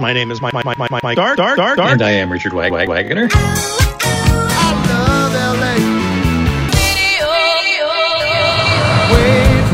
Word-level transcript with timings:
My 0.00 0.12
name 0.12 0.30
is 0.30 0.40
Mike, 0.40 0.54
Mike, 0.54 0.64
Mike, 0.64 0.78
Mike, 0.78 1.02
Mike 1.02 1.16
Dark, 1.16 1.36
Dark, 1.36 1.56
Dark, 1.56 1.76
Dark. 1.76 1.90
And 1.92 2.02
I 2.02 2.10
am 2.12 2.30
Richard 2.30 2.52
Wag- 2.52 2.72
Wag- 2.72 2.88
Wagner. 2.88 3.28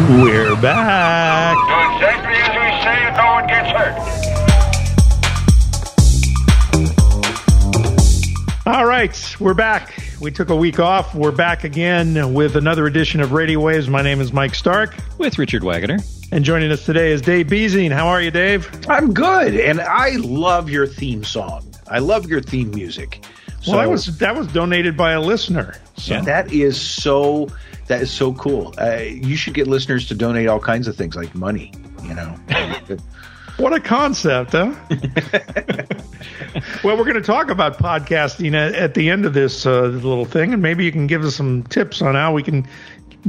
We're 0.06 0.54
back. 0.60 1.56
Do 1.56 1.62
exactly 1.96 2.34
as 2.36 2.54
we 2.60 2.68
say 2.82 2.96
and 3.06 3.16
no 3.16 3.24
one 3.32 3.46
gets 3.46 3.70
hurt. 3.70 3.96
All 8.66 8.84
right, 8.86 9.36
we're 9.40 9.54
back. 9.54 9.94
We 10.20 10.30
took 10.30 10.50
a 10.50 10.56
week 10.56 10.78
off. 10.78 11.14
We're 11.14 11.32
back 11.32 11.64
again 11.64 12.34
with 12.34 12.56
another 12.56 12.86
edition 12.86 13.20
of 13.20 13.32
Radio 13.32 13.60
Waves. 13.60 13.88
My 13.88 14.02
name 14.02 14.20
is 14.20 14.32
Mike 14.32 14.54
Stark, 14.54 14.94
With 15.18 15.38
Richard 15.38 15.64
Wagner. 15.64 15.98
And 16.32 16.44
joining 16.44 16.72
us 16.72 16.84
today 16.84 17.12
is 17.12 17.22
Dave 17.22 17.48
Beasing. 17.48 17.90
How 17.90 18.08
are 18.08 18.20
you, 18.20 18.30
Dave? 18.30 18.68
I'm 18.88 19.12
good, 19.12 19.54
and 19.54 19.80
I 19.80 20.10
love 20.16 20.68
your 20.68 20.86
theme 20.86 21.22
song. 21.22 21.72
I 21.88 21.98
love 21.98 22.28
your 22.28 22.40
theme 22.40 22.70
music. 22.70 23.24
So 23.60 23.72
well, 23.72 23.80
that 23.80 23.90
was 23.90 24.18
that 24.18 24.36
was 24.36 24.46
donated 24.48 24.96
by 24.96 25.12
a 25.12 25.20
listener. 25.20 25.76
So 25.96 26.20
that 26.22 26.52
is 26.52 26.80
so 26.80 27.48
that 27.86 28.02
is 28.02 28.10
so 28.10 28.32
cool. 28.34 28.74
Uh, 28.78 28.96
you 28.96 29.36
should 29.36 29.54
get 29.54 29.68
listeners 29.68 30.08
to 30.08 30.14
donate 30.14 30.48
all 30.48 30.60
kinds 30.60 30.88
of 30.88 30.96
things 30.96 31.14
like 31.14 31.34
money. 31.34 31.72
You 32.02 32.14
know, 32.14 32.36
what 33.56 33.72
a 33.72 33.80
concept, 33.80 34.52
huh? 34.52 34.74
well, 36.84 36.96
we're 36.96 37.04
going 37.04 37.14
to 37.14 37.22
talk 37.22 37.50
about 37.50 37.78
podcasting 37.78 38.54
at, 38.54 38.74
at 38.74 38.94
the 38.94 39.08
end 39.08 39.24
of 39.24 39.34
this 39.34 39.66
uh, 39.66 39.82
little 39.82 40.24
thing, 40.24 40.52
and 40.52 40.60
maybe 40.60 40.84
you 40.84 40.92
can 40.92 41.06
give 41.06 41.24
us 41.24 41.36
some 41.36 41.62
tips 41.64 42.02
on 42.02 42.14
how 42.14 42.32
we 42.32 42.42
can 42.42 42.66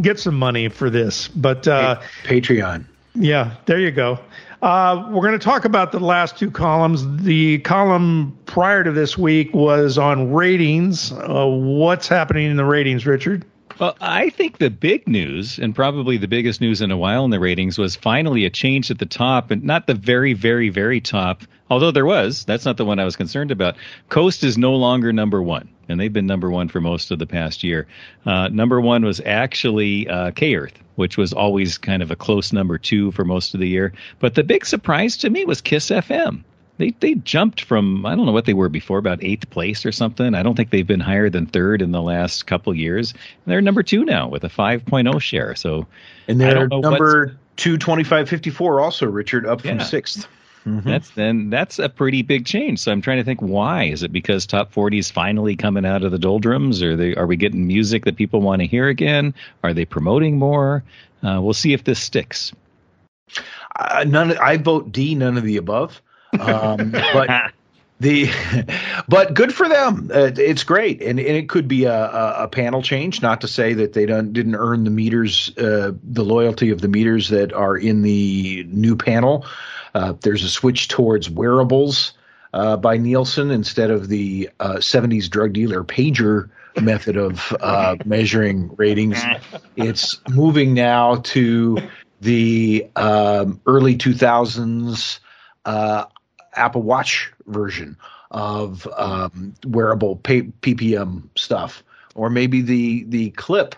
get 0.01 0.19
some 0.19 0.35
money 0.35 0.69
for 0.69 0.89
this. 0.89 1.27
But 1.29 1.67
uh, 1.67 2.01
Patreon. 2.23 2.85
Yeah, 3.15 3.55
there 3.65 3.79
you 3.79 3.91
go. 3.91 4.19
Uh, 4.61 5.07
we're 5.11 5.21
going 5.21 5.37
to 5.37 5.43
talk 5.43 5.65
about 5.65 5.91
the 5.91 5.99
last 5.99 6.37
two 6.37 6.49
columns. 6.49 7.05
The 7.23 7.59
column 7.59 8.37
prior 8.45 8.83
to 8.83 8.91
this 8.91 9.17
week 9.17 9.53
was 9.53 9.97
on 9.97 10.33
ratings. 10.33 11.11
Uh, 11.11 11.45
what's 11.45 12.07
happening 12.07 12.49
in 12.49 12.57
the 12.57 12.65
ratings, 12.65 13.05
Richard? 13.05 13.45
Well, 13.77 13.97
I 13.99 14.29
think 14.29 14.59
the 14.59 14.69
big 14.69 15.05
news, 15.05 15.59
and 15.59 15.75
probably 15.75 16.15
the 16.15 16.29
biggest 16.29 16.61
news 16.61 16.81
in 16.81 16.91
a 16.91 16.97
while 16.97 17.25
in 17.25 17.31
the 17.31 17.41
ratings, 17.41 17.77
was 17.77 17.93
finally 17.93 18.45
a 18.45 18.49
change 18.49 18.89
at 18.89 18.99
the 18.99 19.05
top, 19.05 19.51
and 19.51 19.65
not 19.65 19.85
the 19.85 19.93
very, 19.93 20.31
very, 20.31 20.69
very 20.69 21.01
top. 21.01 21.43
Although 21.69 21.91
there 21.91 22.05
was, 22.05 22.45
that's 22.45 22.63
not 22.63 22.77
the 22.77 22.85
one 22.85 22.99
I 22.99 23.03
was 23.03 23.17
concerned 23.17 23.51
about. 23.51 23.75
Coast 24.07 24.45
is 24.45 24.57
no 24.57 24.73
longer 24.73 25.11
number 25.11 25.43
one, 25.43 25.67
and 25.89 25.99
they've 25.99 26.13
been 26.13 26.25
number 26.25 26.49
one 26.49 26.69
for 26.69 26.79
most 26.79 27.11
of 27.11 27.19
the 27.19 27.27
past 27.27 27.65
year. 27.65 27.85
Uh, 28.25 28.47
number 28.47 28.79
one 28.79 29.03
was 29.03 29.19
actually 29.25 30.07
uh, 30.07 30.31
K 30.31 30.55
Earth, 30.55 30.79
which 30.95 31.17
was 31.17 31.33
always 31.33 31.77
kind 31.77 32.01
of 32.01 32.11
a 32.11 32.15
close 32.15 32.53
number 32.53 32.77
two 32.77 33.11
for 33.11 33.25
most 33.25 33.53
of 33.53 33.59
the 33.59 33.67
year. 33.67 33.91
But 34.19 34.35
the 34.35 34.43
big 34.43 34.65
surprise 34.65 35.17
to 35.17 35.29
me 35.29 35.43
was 35.43 35.59
Kiss 35.59 35.89
FM 35.89 36.45
they 36.77 36.91
they 36.99 37.15
jumped 37.15 37.61
from 37.61 38.05
I 38.05 38.15
don't 38.15 38.25
know 38.25 38.31
what 38.31 38.45
they 38.45 38.53
were 38.53 38.69
before 38.69 38.97
about 38.97 39.23
eighth 39.23 39.49
place 39.49 39.85
or 39.85 39.91
something. 39.91 40.35
I 40.35 40.43
don't 40.43 40.55
think 40.55 40.69
they've 40.69 40.85
been 40.85 40.99
higher 40.99 41.29
than 41.29 41.45
third 41.45 41.81
in 41.81 41.91
the 41.91 42.01
last 42.01 42.45
couple 42.47 42.73
years. 42.73 43.13
And 43.13 43.51
they're 43.51 43.61
number 43.61 43.83
two 43.83 44.05
now 44.05 44.27
with 44.27 44.43
a 44.43 44.49
5.0 44.49 45.21
share. 45.21 45.55
So 45.55 45.87
And 46.27 46.39
they're 46.39 46.67
number 46.67 47.37
two 47.55 47.77
twenty 47.77 48.03
five 48.03 48.29
fifty 48.29 48.49
four 48.49 48.81
also, 48.81 49.05
Richard, 49.05 49.45
up 49.45 49.61
from 49.61 49.77
Yeah. 49.77 49.83
6th 49.83 50.27
that's 50.65 51.11
then 51.11 51.51
that's 51.51 51.77
a 51.77 51.89
pretty 51.89 52.23
big 52.23 52.45
change. 52.45 52.79
So 52.79 52.91
I'm 52.91 53.01
trying 53.01 53.17
to 53.17 53.23
think 53.23 53.39
why 53.39 53.83
is 53.83 54.01
it 54.01 54.11
because 54.11 54.47
top 54.47 54.71
40 54.71 54.97
is 54.97 55.11
finally 55.11 55.55
coming 55.55 55.85
out 55.85 56.03
of 56.03 56.11
the 56.11 56.17
doldrums, 56.17 56.81
or 56.81 56.95
they 56.95 57.15
are 57.15 57.27
we 57.27 57.35
getting 57.35 57.67
music 57.67 58.05
that 58.05 58.15
people 58.15 58.41
want 58.41 58.61
to 58.61 58.67
hear 58.67 58.87
again? 58.87 59.35
Are 59.63 59.73
they 59.73 59.85
promoting 59.85 60.39
more? 60.39 60.83
Uh, 61.21 61.39
we'll 61.41 61.53
see 61.53 61.73
if 61.73 61.83
this 61.83 61.99
sticks. 61.99 62.51
Uh, 63.75 64.05
none. 64.07 64.37
I 64.37 64.57
vote 64.57 64.91
D. 64.91 65.13
None 65.13 65.37
of 65.37 65.43
the 65.43 65.57
above. 65.57 66.01
Um, 66.39 66.91
but 67.13 67.51
the 67.99 68.29
but 69.07 69.33
good 69.33 69.53
for 69.53 69.67
them. 69.67 70.11
Uh, 70.13 70.31
it's 70.37 70.63
great, 70.63 71.01
and, 71.01 71.19
and 71.19 71.37
it 71.37 71.49
could 71.49 71.67
be 71.67 71.85
a, 71.85 71.93
a, 71.93 72.43
a 72.43 72.47
panel 72.47 72.81
change. 72.81 73.21
Not 73.21 73.41
to 73.41 73.47
say 73.47 73.73
that 73.73 73.93
they 73.93 74.05
don't 74.05 74.33
didn't 74.33 74.55
earn 74.55 74.83
the 74.83 74.89
meters, 74.89 75.55
uh, 75.57 75.91
the 76.03 76.23
loyalty 76.23 76.69
of 76.69 76.81
the 76.81 76.87
meters 76.87 77.29
that 77.29 77.53
are 77.53 77.77
in 77.77 78.01
the 78.01 78.65
new 78.69 78.95
panel. 78.95 79.45
Uh, 79.93 80.13
there's 80.21 80.43
a 80.43 80.49
switch 80.49 80.89
towards 80.89 81.29
wearables 81.29 82.13
uh, 82.53 82.75
by 82.75 82.97
Nielsen 82.97 83.49
instead 83.49 83.91
of 83.91 84.09
the 84.09 84.49
uh, 84.59 84.75
70s 84.75 85.29
drug 85.29 85.53
dealer 85.53 85.83
pager 85.83 86.49
method 86.81 87.15
of 87.15 87.55
uh, 87.61 87.95
measuring 88.03 88.75
ratings. 88.75 89.23
It's 89.77 90.19
moving 90.29 90.73
now 90.73 91.15
to 91.15 91.77
the 92.19 92.89
um, 92.97 93.61
early 93.65 93.95
2000s 93.95 95.19
uh, 95.63 96.05
Apple 96.55 96.81
Watch 96.81 97.31
version 97.47 97.97
of 98.31 98.87
um, 98.97 99.53
wearable 99.65 100.17
pa- 100.17 100.49
PPM 100.61 101.23
stuff, 101.35 101.83
or 102.15 102.29
maybe 102.29 102.61
the 102.61 103.03
the 103.05 103.31
clip 103.31 103.75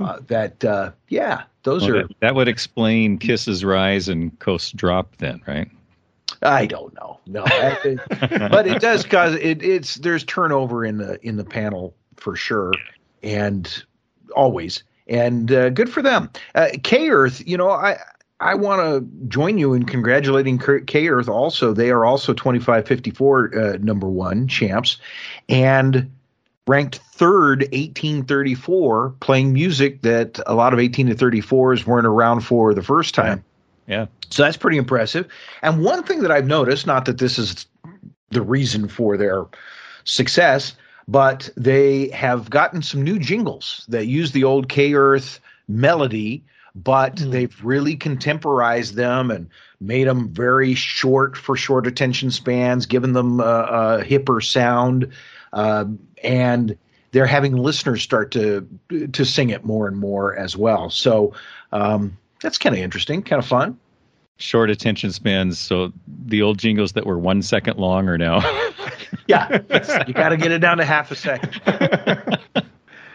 uh, 0.00 0.18
that 0.26 0.64
uh, 0.64 0.92
yeah, 1.08 1.42
those 1.62 1.82
Well, 1.82 1.96
are 1.96 2.02
that, 2.02 2.16
that 2.20 2.34
would 2.34 2.48
explain 2.48 3.18
Kiss's 3.18 3.64
rise 3.64 4.08
and 4.08 4.36
Coast 4.38 4.76
drop 4.76 5.16
then, 5.18 5.40
right? 5.46 5.70
I 6.42 6.66
don't 6.66 6.92
know. 6.94 7.20
No, 7.26 7.44
but 7.44 8.66
it 8.66 8.80
does 8.80 9.04
cause 9.06 9.34
it, 9.34 9.62
it's 9.62 9.96
there's 9.96 10.24
turnover 10.24 10.84
in 10.84 10.98
the 10.98 11.24
in 11.26 11.36
the 11.36 11.44
panel 11.44 11.94
for 12.16 12.34
sure, 12.36 12.72
and 13.22 13.84
always, 14.34 14.82
and 15.06 15.52
uh, 15.52 15.70
good 15.70 15.90
for 15.90 16.02
them. 16.02 16.30
Uh, 16.54 16.68
K 16.82 17.10
Earth, 17.10 17.42
you 17.46 17.56
know, 17.56 17.70
I 17.70 17.98
I 18.42 18.54
want 18.54 18.80
to 18.82 19.28
join 19.28 19.56
you 19.56 19.72
in 19.72 19.84
congratulating 19.84 20.60
K 20.86 21.08
Earth. 21.08 21.28
Also, 21.28 21.72
they 21.72 21.90
are 21.90 22.04
also 22.04 22.32
2554 22.34 23.54
uh, 23.54 23.76
number 23.80 24.08
one 24.08 24.48
champs, 24.48 24.98
and 25.48 26.10
ranked 26.66 26.96
third 27.12 27.60
1834 27.72 29.10
playing 29.20 29.52
music 29.52 30.02
that 30.02 30.38
a 30.46 30.54
lot 30.54 30.72
of 30.72 30.78
18 30.78 31.08
to 31.08 31.14
34s 31.14 31.86
weren't 31.86 32.06
around 32.06 32.40
for 32.42 32.72
the 32.72 32.82
first 32.82 33.14
time 33.16 33.42
Yeah. 33.88 34.06
so 34.30 34.44
that's 34.44 34.56
pretty 34.56 34.76
impressive. 34.76 35.26
And 35.62 35.82
one 35.82 36.04
thing 36.04 36.22
that 36.22 36.30
I've 36.30 36.46
noticed, 36.46 36.86
not 36.86 37.04
that 37.06 37.18
this 37.18 37.36
is 37.38 37.66
the 38.30 38.42
reason 38.42 38.88
for 38.88 39.16
their 39.16 39.44
success, 40.04 40.74
but 41.08 41.50
they 41.56 42.08
have 42.10 42.48
gotten 42.48 42.80
some 42.82 43.02
new 43.02 43.18
jingles 43.18 43.84
that 43.88 44.06
use 44.06 44.30
the 44.30 44.44
old 44.44 44.68
K 44.68 44.94
Earth 44.94 45.40
melody, 45.66 46.44
but 46.74 47.16
they've 47.16 47.54
really 47.62 47.96
contemporized 47.96 48.94
them 48.94 49.30
and 49.30 49.48
made 49.80 50.06
them 50.06 50.28
very 50.28 50.74
short 50.74 51.36
for 51.36 51.56
short 51.56 51.86
attention 51.86 52.30
spans, 52.30 52.86
given 52.86 53.12
them 53.12 53.40
a, 53.40 53.44
a 53.44 54.04
hipper 54.04 54.42
sound, 54.42 55.12
um, 55.52 55.98
and 56.22 56.76
they're 57.10 57.26
having 57.26 57.56
listeners 57.56 58.02
start 58.02 58.30
to 58.32 58.66
to 59.12 59.24
sing 59.24 59.50
it 59.50 59.64
more 59.64 59.86
and 59.86 59.98
more 59.98 60.34
as 60.34 60.56
well. 60.56 60.88
So 60.88 61.34
um, 61.72 62.16
that's 62.40 62.58
kind 62.58 62.74
of 62.74 62.80
interesting, 62.80 63.22
kind 63.22 63.42
of 63.42 63.46
fun. 63.46 63.78
Short 64.38 64.70
attention 64.70 65.12
spans. 65.12 65.58
So 65.58 65.92
the 66.26 66.42
old 66.42 66.58
jingles 66.58 66.92
that 66.92 67.06
were 67.06 67.18
one 67.18 67.42
second 67.42 67.78
long 67.78 68.08
are 68.08 68.18
now. 68.18 68.40
Yeah, 69.26 69.60
you 70.06 70.14
got 70.14 70.30
to 70.30 70.36
get 70.36 70.50
it 70.50 70.58
down 70.58 70.78
to 70.78 70.84
half 70.84 71.10
a 71.10 71.16
second. 71.16 71.60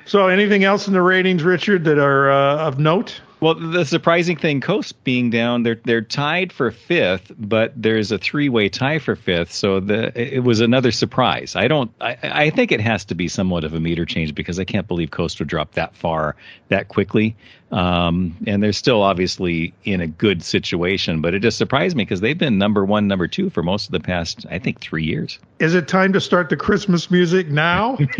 So, 0.05 0.29
anything 0.29 0.63
else 0.63 0.87
in 0.87 0.93
the 0.93 1.01
ratings, 1.01 1.43
Richard, 1.43 1.83
that 1.83 1.97
are 1.97 2.31
uh, 2.31 2.65
of 2.65 2.79
note? 2.79 3.19
Well, 3.39 3.53
the 3.53 3.85
surprising 3.85 4.37
thing, 4.37 4.61
Coast 4.61 5.03
being 5.03 5.29
down, 5.29 5.61
they're 5.61 5.79
they're 5.83 6.01
tied 6.01 6.51
for 6.51 6.71
fifth, 6.71 7.31
but 7.37 7.71
there's 7.75 8.11
a 8.11 8.17
three 8.17 8.49
way 8.49 8.69
tie 8.69 8.97
for 8.97 9.15
fifth. 9.15 9.51
So 9.51 9.79
the 9.79 10.11
it 10.15 10.39
was 10.39 10.59
another 10.59 10.91
surprise. 10.91 11.55
I 11.55 11.67
don't. 11.67 11.91
I, 12.01 12.17
I 12.23 12.49
think 12.49 12.71
it 12.71 12.81
has 12.81 13.05
to 13.05 13.15
be 13.15 13.27
somewhat 13.27 13.63
of 13.63 13.75
a 13.75 13.79
meter 13.79 14.05
change 14.05 14.33
because 14.33 14.59
I 14.59 14.63
can't 14.63 14.87
believe 14.87 15.11
Coast 15.11 15.37
would 15.37 15.47
drop 15.47 15.73
that 15.73 15.95
far 15.95 16.35
that 16.69 16.87
quickly. 16.87 17.35
Um, 17.71 18.37
and 18.47 18.63
they're 18.63 18.73
still 18.73 19.03
obviously 19.03 19.73
in 19.83 20.01
a 20.01 20.07
good 20.07 20.41
situation, 20.41 21.21
but 21.21 21.33
it 21.35 21.39
just 21.39 21.57
surprised 21.57 21.95
me 21.95 22.05
because 22.05 22.21
they've 22.21 22.37
been 22.37 22.57
number 22.57 22.85
one, 22.85 23.07
number 23.07 23.27
two 23.27 23.49
for 23.49 23.61
most 23.61 23.87
of 23.87 23.91
the 23.91 23.99
past, 23.99 24.45
I 24.49 24.57
think, 24.57 24.79
three 24.79 25.03
years. 25.03 25.37
Is 25.59 25.75
it 25.75 25.87
time 25.87 26.13
to 26.13 26.21
start 26.21 26.49
the 26.49 26.55
Christmas 26.55 27.11
music 27.11 27.49
now? 27.49 27.97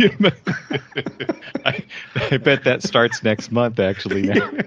I, 1.66 1.84
I 2.16 2.38
bet 2.38 2.66
that 2.66 2.84
starts 2.84 3.24
next 3.24 3.52
month, 3.52 3.80
actually. 3.80 4.24
Now. 4.24 4.52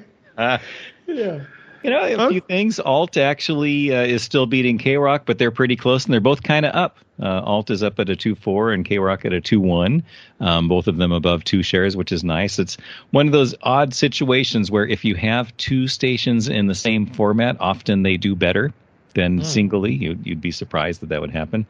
Yeah. 1.06 1.44
You 1.82 1.88
know, 1.88 2.26
a 2.26 2.28
few 2.28 2.40
things. 2.42 2.78
Alt 2.78 3.16
actually 3.16 3.94
uh, 3.94 4.02
is 4.02 4.22
still 4.22 4.44
beating 4.44 4.76
K 4.76 4.96
Rock, 4.96 5.22
but 5.24 5.38
they're 5.38 5.50
pretty 5.50 5.76
close, 5.76 6.04
and 6.04 6.12
they're 6.12 6.20
both 6.20 6.42
kind 6.42 6.66
of 6.66 6.74
up. 6.74 6.98
Uh, 7.22 7.40
Alt 7.40 7.70
is 7.70 7.82
up 7.82 7.98
at 7.98 8.10
a 8.10 8.16
two 8.16 8.34
four, 8.34 8.70
and 8.70 8.84
K 8.84 8.98
Rock 8.98 9.24
at 9.24 9.32
a 9.32 9.40
two 9.40 9.60
one. 9.60 10.02
Um, 10.40 10.68
both 10.68 10.88
of 10.88 10.98
them 10.98 11.10
above 11.10 11.42
two 11.44 11.62
shares, 11.62 11.96
which 11.96 12.12
is 12.12 12.22
nice. 12.22 12.58
It's 12.58 12.76
one 13.12 13.26
of 13.26 13.32
those 13.32 13.54
odd 13.62 13.94
situations 13.94 14.70
where 14.70 14.86
if 14.86 15.06
you 15.06 15.14
have 15.14 15.56
two 15.56 15.88
stations 15.88 16.48
in 16.48 16.66
the 16.66 16.74
same 16.74 17.06
format, 17.06 17.56
often 17.60 18.02
they 18.02 18.18
do 18.18 18.34
better 18.34 18.74
than 19.14 19.42
singly. 19.42 19.94
You'd, 19.94 20.26
you'd 20.26 20.40
be 20.40 20.50
surprised 20.50 21.00
that 21.00 21.08
that 21.08 21.20
would 21.20 21.32
happen. 21.32 21.66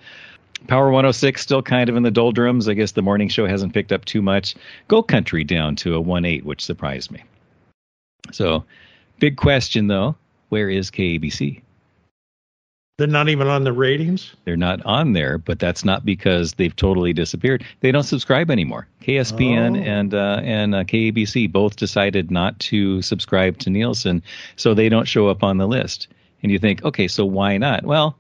Power 0.67 0.87
106 0.87 1.41
still 1.41 1.63
kind 1.63 1.89
of 1.89 1.97
in 1.97 2.03
the 2.03 2.11
doldrums. 2.11 2.69
I 2.69 2.75
guess 2.75 2.93
the 2.93 3.03
morning 3.03 3.29
show 3.29 3.47
hasn't 3.47 3.73
picked 3.73 3.93
up 3.93 4.05
too 4.05 4.21
much. 4.23 4.55
Go 4.89 5.03
Country 5.03 5.45
down 5.45 5.77
to 5.77 5.95
a 5.95 6.01
1 6.01 6.25
8, 6.25 6.45
which 6.45 6.65
surprised 6.65 7.11
me. 7.11 7.23
So, 8.33 8.65
big 9.19 9.37
question 9.37 9.87
though 9.89 10.17
where 10.51 10.69
is 10.69 10.91
KABC? 10.91 11.63
They're 12.99 13.07
not 13.07 13.31
even 13.31 13.47
on 13.49 13.65
the 13.65 13.73
ratings. 13.73 14.35
They're 14.45 14.59
not 14.59 14.85
on 14.85 15.15
there, 15.15 15.39
but 15.39 15.59
that's 15.59 15.87
not 15.87 16.05
because 16.05 16.53
they've 16.53 16.77
totally 16.77 17.15
disappeared. 17.15 17.65
They 17.81 17.93
don't 17.93 18.03
subscribe 18.03 18.51
anymore. 18.51 18.87
KSPN 19.01 19.79
Oh. 19.79 19.83
and 19.83 20.13
uh, 20.15 20.41
and 20.45 20.75
uh, 20.75 20.85
KABC 20.85 21.51
both 21.51 21.77
decided 21.77 22.31
not 22.31 22.59
to 22.59 23.01
subscribe 23.01 23.57
to 23.59 23.71
Nielsen, 23.71 24.23
so 24.57 24.75
they 24.75 24.91
don't 24.91 25.09
show 25.09 25.29
up 25.29 25.43
on 25.43 25.57
the 25.57 25.67
list. 25.67 26.09
And 26.43 26.53
you 26.53 26.59
think, 26.59 26.85
okay, 26.85 27.09
so 27.09 27.25
why 27.25 27.57
not? 27.57 27.85
Well, 27.85 28.19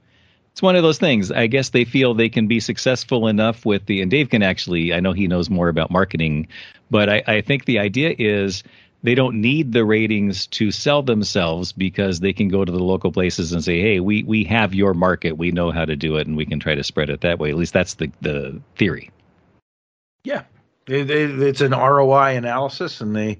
it's 0.52 0.62
one 0.62 0.76
of 0.76 0.82
those 0.82 0.98
things. 0.98 1.30
I 1.30 1.46
guess 1.46 1.70
they 1.70 1.84
feel 1.84 2.14
they 2.14 2.28
can 2.30 2.46
be 2.46 2.60
successful 2.60 3.28
enough 3.28 3.66
with 3.66 3.84
the, 3.86 4.00
and 4.00 4.10
Dave 4.10 4.30
can 4.30 4.42
actually, 4.42 4.92
I 4.94 5.00
know 5.00 5.12
he 5.12 5.26
knows 5.26 5.48
more 5.48 5.68
about 5.68 5.90
marketing, 5.90 6.48
but 6.90 7.08
I, 7.08 7.22
I 7.26 7.40
think 7.40 7.64
the 7.64 7.78
idea 7.78 8.14
is 8.18 8.62
they 9.02 9.14
don't 9.14 9.40
need 9.40 9.72
the 9.72 9.84
ratings 9.84 10.46
to 10.48 10.70
sell 10.70 11.02
themselves 11.02 11.72
because 11.72 12.20
they 12.20 12.32
can 12.32 12.48
go 12.48 12.64
to 12.64 12.70
the 12.72 12.82
local 12.82 13.12
places 13.12 13.52
and 13.52 13.64
say, 13.64 13.80
hey, 13.80 14.00
we, 14.00 14.22
we 14.24 14.44
have 14.44 14.74
your 14.74 14.92
market. 14.94 15.38
We 15.38 15.52
know 15.52 15.70
how 15.70 15.84
to 15.84 15.96
do 15.96 16.16
it 16.16 16.26
and 16.26 16.36
we 16.36 16.44
can 16.46 16.60
try 16.60 16.74
to 16.74 16.84
spread 16.84 17.08
it 17.10 17.22
that 17.22 17.38
way. 17.38 17.50
At 17.50 17.56
least 17.56 17.72
that's 17.72 17.94
the, 17.94 18.10
the 18.20 18.60
theory. 18.76 19.10
Yeah, 20.24 20.42
It- 20.86 21.10
it- 21.10 21.40
it's 21.40 21.60
an 21.60 21.72
ROI 21.72 22.36
analysis, 22.36 23.00
and 23.00 23.14
they 23.16 23.38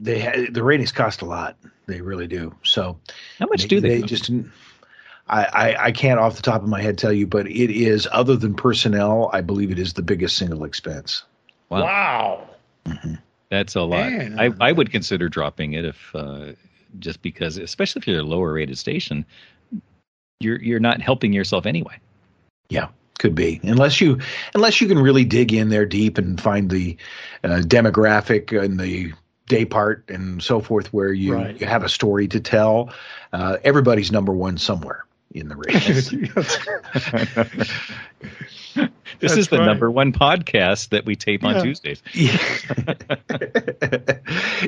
they 0.00 0.46
the 0.52 0.62
ratings 0.62 0.92
cost 0.92 1.22
a 1.22 1.24
lot. 1.24 1.56
They 1.86 2.00
really 2.00 2.26
do. 2.28 2.54
So 2.62 3.00
How 3.38 3.46
much 3.46 3.66
do 3.66 3.80
they? 3.80 4.00
they 4.00 4.02
just? 4.02 4.30
I, 5.26 5.44
I 5.44 5.84
I 5.86 5.92
can't 5.92 6.20
off 6.20 6.36
the 6.36 6.42
top 6.42 6.62
of 6.62 6.68
my 6.68 6.80
head 6.80 6.98
tell 6.98 7.12
you, 7.12 7.26
but 7.26 7.46
it 7.48 7.70
is 7.70 8.06
other 8.12 8.36
than 8.36 8.54
personnel. 8.54 9.30
I 9.32 9.40
believe 9.40 9.70
it 9.72 9.78
is 9.78 9.94
the 9.94 10.02
biggest 10.02 10.36
single 10.36 10.64
expense. 10.64 11.24
Wow. 11.70 11.82
Wow. 11.82 12.48
Mm-hmm. 12.86 13.14
That's 13.50 13.74
a 13.74 13.82
lot. 13.82 14.10
Man. 14.10 14.38
I, 14.38 14.50
I 14.60 14.72
would 14.72 14.90
consider 14.90 15.28
dropping 15.28 15.74
it 15.74 15.84
if 15.84 16.14
uh, 16.14 16.52
just 16.98 17.22
because, 17.22 17.56
especially 17.56 18.00
if 18.00 18.06
you're 18.08 18.20
a 18.20 18.24
lower 18.24 18.52
rated 18.54 18.78
station, 18.78 19.24
you're 20.40 20.60
you're 20.60 20.80
not 20.80 21.00
helping 21.00 21.32
yourself 21.32 21.66
anyway. 21.66 21.98
Yeah, 22.68 22.88
could 23.18 23.34
be 23.34 23.60
unless 23.62 24.00
you 24.00 24.18
unless 24.54 24.80
you 24.80 24.88
can 24.88 24.98
really 24.98 25.24
dig 25.24 25.52
in 25.52 25.68
there 25.68 25.86
deep 25.86 26.18
and 26.18 26.40
find 26.40 26.70
the 26.70 26.96
uh, 27.42 27.60
demographic 27.64 28.58
and 28.58 28.80
the 28.80 29.12
day 29.46 29.64
part 29.64 30.04
and 30.08 30.42
so 30.42 30.60
forth 30.60 30.92
where 30.92 31.12
you, 31.12 31.34
Right. 31.34 31.60
you 31.60 31.66
have 31.66 31.82
a 31.84 31.88
story 31.88 32.26
to 32.28 32.40
tell. 32.40 32.90
Uh, 33.32 33.58
everybody's 33.62 34.10
number 34.10 34.32
one 34.32 34.56
somewhere 34.56 35.04
in 35.32 35.48
the 35.48 35.56
ratings. 35.56 36.10
This 39.20 39.30
That's 39.30 39.36
is 39.42 39.48
the 39.48 39.58
right. 39.58 39.66
number 39.66 39.90
one 39.90 40.12
podcast 40.12 40.88
that 40.88 41.04
we 41.04 41.14
tape 41.14 41.44
on 41.44 41.54
Yeah. 41.54 41.62
Tuesdays. 41.62 42.02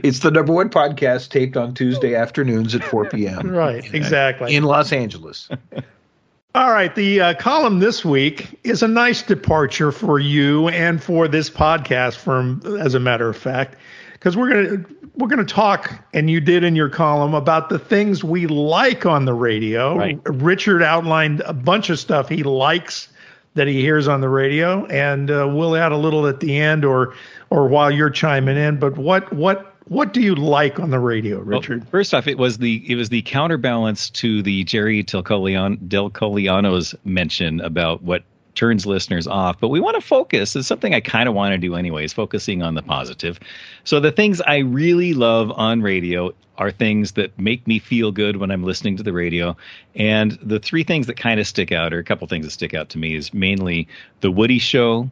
it's 0.02 0.20
the 0.20 0.30
number 0.30 0.52
one 0.52 0.70
podcast 0.70 1.30
taped 1.30 1.56
on 1.56 1.74
Tuesday 1.74 2.14
afternoons 2.14 2.74
at 2.74 2.84
4 2.84 3.08
p.m. 3.10 3.50
Right, 3.50 3.84
in- 3.84 3.94
exactly. 3.94 4.54
In 4.54 4.64
Los 4.64 4.92
Angeles. 4.92 5.48
All 6.54 6.70
right, 6.70 6.94
the 6.94 7.20
uh, 7.20 7.34
column 7.34 7.80
this 7.80 8.04
week 8.04 8.58
is 8.64 8.82
a 8.82 8.88
nice 8.88 9.20
departure 9.22 9.92
for 9.92 10.18
you 10.18 10.68
and 10.68 11.02
for 11.02 11.28
this 11.28 11.50
podcast. 11.50 12.16
From 12.16 12.62
as 12.80 12.94
a 12.94 13.00
matter 13.00 13.28
of 13.28 13.36
fact, 13.36 13.76
because 14.12 14.36
we're 14.38 14.48
gonna 14.48 14.84
we're 15.16 15.28
gonna 15.28 15.44
talk, 15.44 15.92
and 16.14 16.30
you 16.30 16.40
did 16.40 16.64
in 16.64 16.74
your 16.74 16.88
column 16.88 17.34
about 17.34 17.68
the 17.68 17.78
things 17.78 18.24
we 18.24 18.46
like 18.46 19.04
on 19.04 19.26
the 19.26 19.34
radio. 19.34 19.98
Right. 19.98 20.18
Richard 20.24 20.82
outlined 20.82 21.40
a 21.44 21.52
bunch 21.52 21.90
of 21.90 21.98
stuff 21.98 22.30
he 22.30 22.42
likes 22.42 23.08
that 23.56 23.66
he 23.66 23.80
hears 23.80 24.06
on 24.06 24.20
the 24.20 24.28
radio, 24.28 24.86
and 24.86 25.30
uh, 25.30 25.48
we'll 25.52 25.74
add 25.76 25.90
a 25.92 25.96
little 25.96 26.26
at 26.26 26.40
the 26.40 26.56
end 26.58 26.84
or 26.84 27.14
or 27.50 27.66
while 27.68 27.90
you're 27.90 28.10
chiming 28.10 28.56
in. 28.56 28.78
But 28.78 28.96
what 28.96 29.32
what 29.32 29.74
what 29.88 30.12
do 30.12 30.20
you 30.20 30.34
like 30.34 30.80
on 30.80 30.90
the 30.90 30.98
radio, 30.98 31.38
Well, 31.38 31.60
Richard? 31.60 31.88
first 31.88 32.12
off, 32.14 32.26
it 32.26 32.38
was 32.38 32.58
the 32.58 32.84
it 32.90 32.94
was 32.96 33.08
the 33.08 33.22
counterbalance 33.22 34.10
to 34.10 34.42
the 34.42 34.64
Jerry 34.64 35.02
Del 35.02 35.22
Colliano's 35.22 36.94
mention 37.04 37.60
about 37.60 38.02
what 38.02 38.24
turns 38.56 38.86
listeners 38.86 39.26
off. 39.26 39.60
But 39.60 39.68
we 39.68 39.78
want 39.78 39.94
to 39.94 40.00
focus. 40.00 40.56
It's 40.56 40.66
something 40.66 40.94
I 40.94 41.00
kind 41.00 41.28
of 41.28 41.34
want 41.34 41.52
to 41.52 41.58
do 41.58 41.76
anyways, 41.76 42.12
focusing 42.12 42.62
on 42.62 42.74
the 42.74 42.82
positive. 42.82 43.38
So 43.84 44.00
the 44.00 44.10
things 44.10 44.40
I 44.40 44.58
really 44.58 45.14
love 45.14 45.52
on 45.52 45.82
radio 45.82 46.32
are 46.58 46.70
things 46.70 47.12
that 47.12 47.38
make 47.38 47.66
me 47.66 47.78
feel 47.78 48.10
good 48.10 48.38
when 48.38 48.50
I'm 48.50 48.64
listening 48.64 48.96
to 48.96 49.02
the 49.02 49.12
radio. 49.12 49.56
And 49.94 50.32
the 50.42 50.58
three 50.58 50.84
things 50.84 51.06
that 51.06 51.16
kind 51.16 51.38
of 51.38 51.46
stick 51.46 51.70
out, 51.70 51.92
or 51.92 51.98
a 51.98 52.04
couple 52.04 52.26
things 52.26 52.46
that 52.46 52.50
stick 52.50 52.74
out 52.74 52.88
to 52.90 52.98
me, 52.98 53.14
is 53.14 53.32
mainly 53.32 53.86
the 54.20 54.30
Woody 54.30 54.58
Show, 54.58 55.10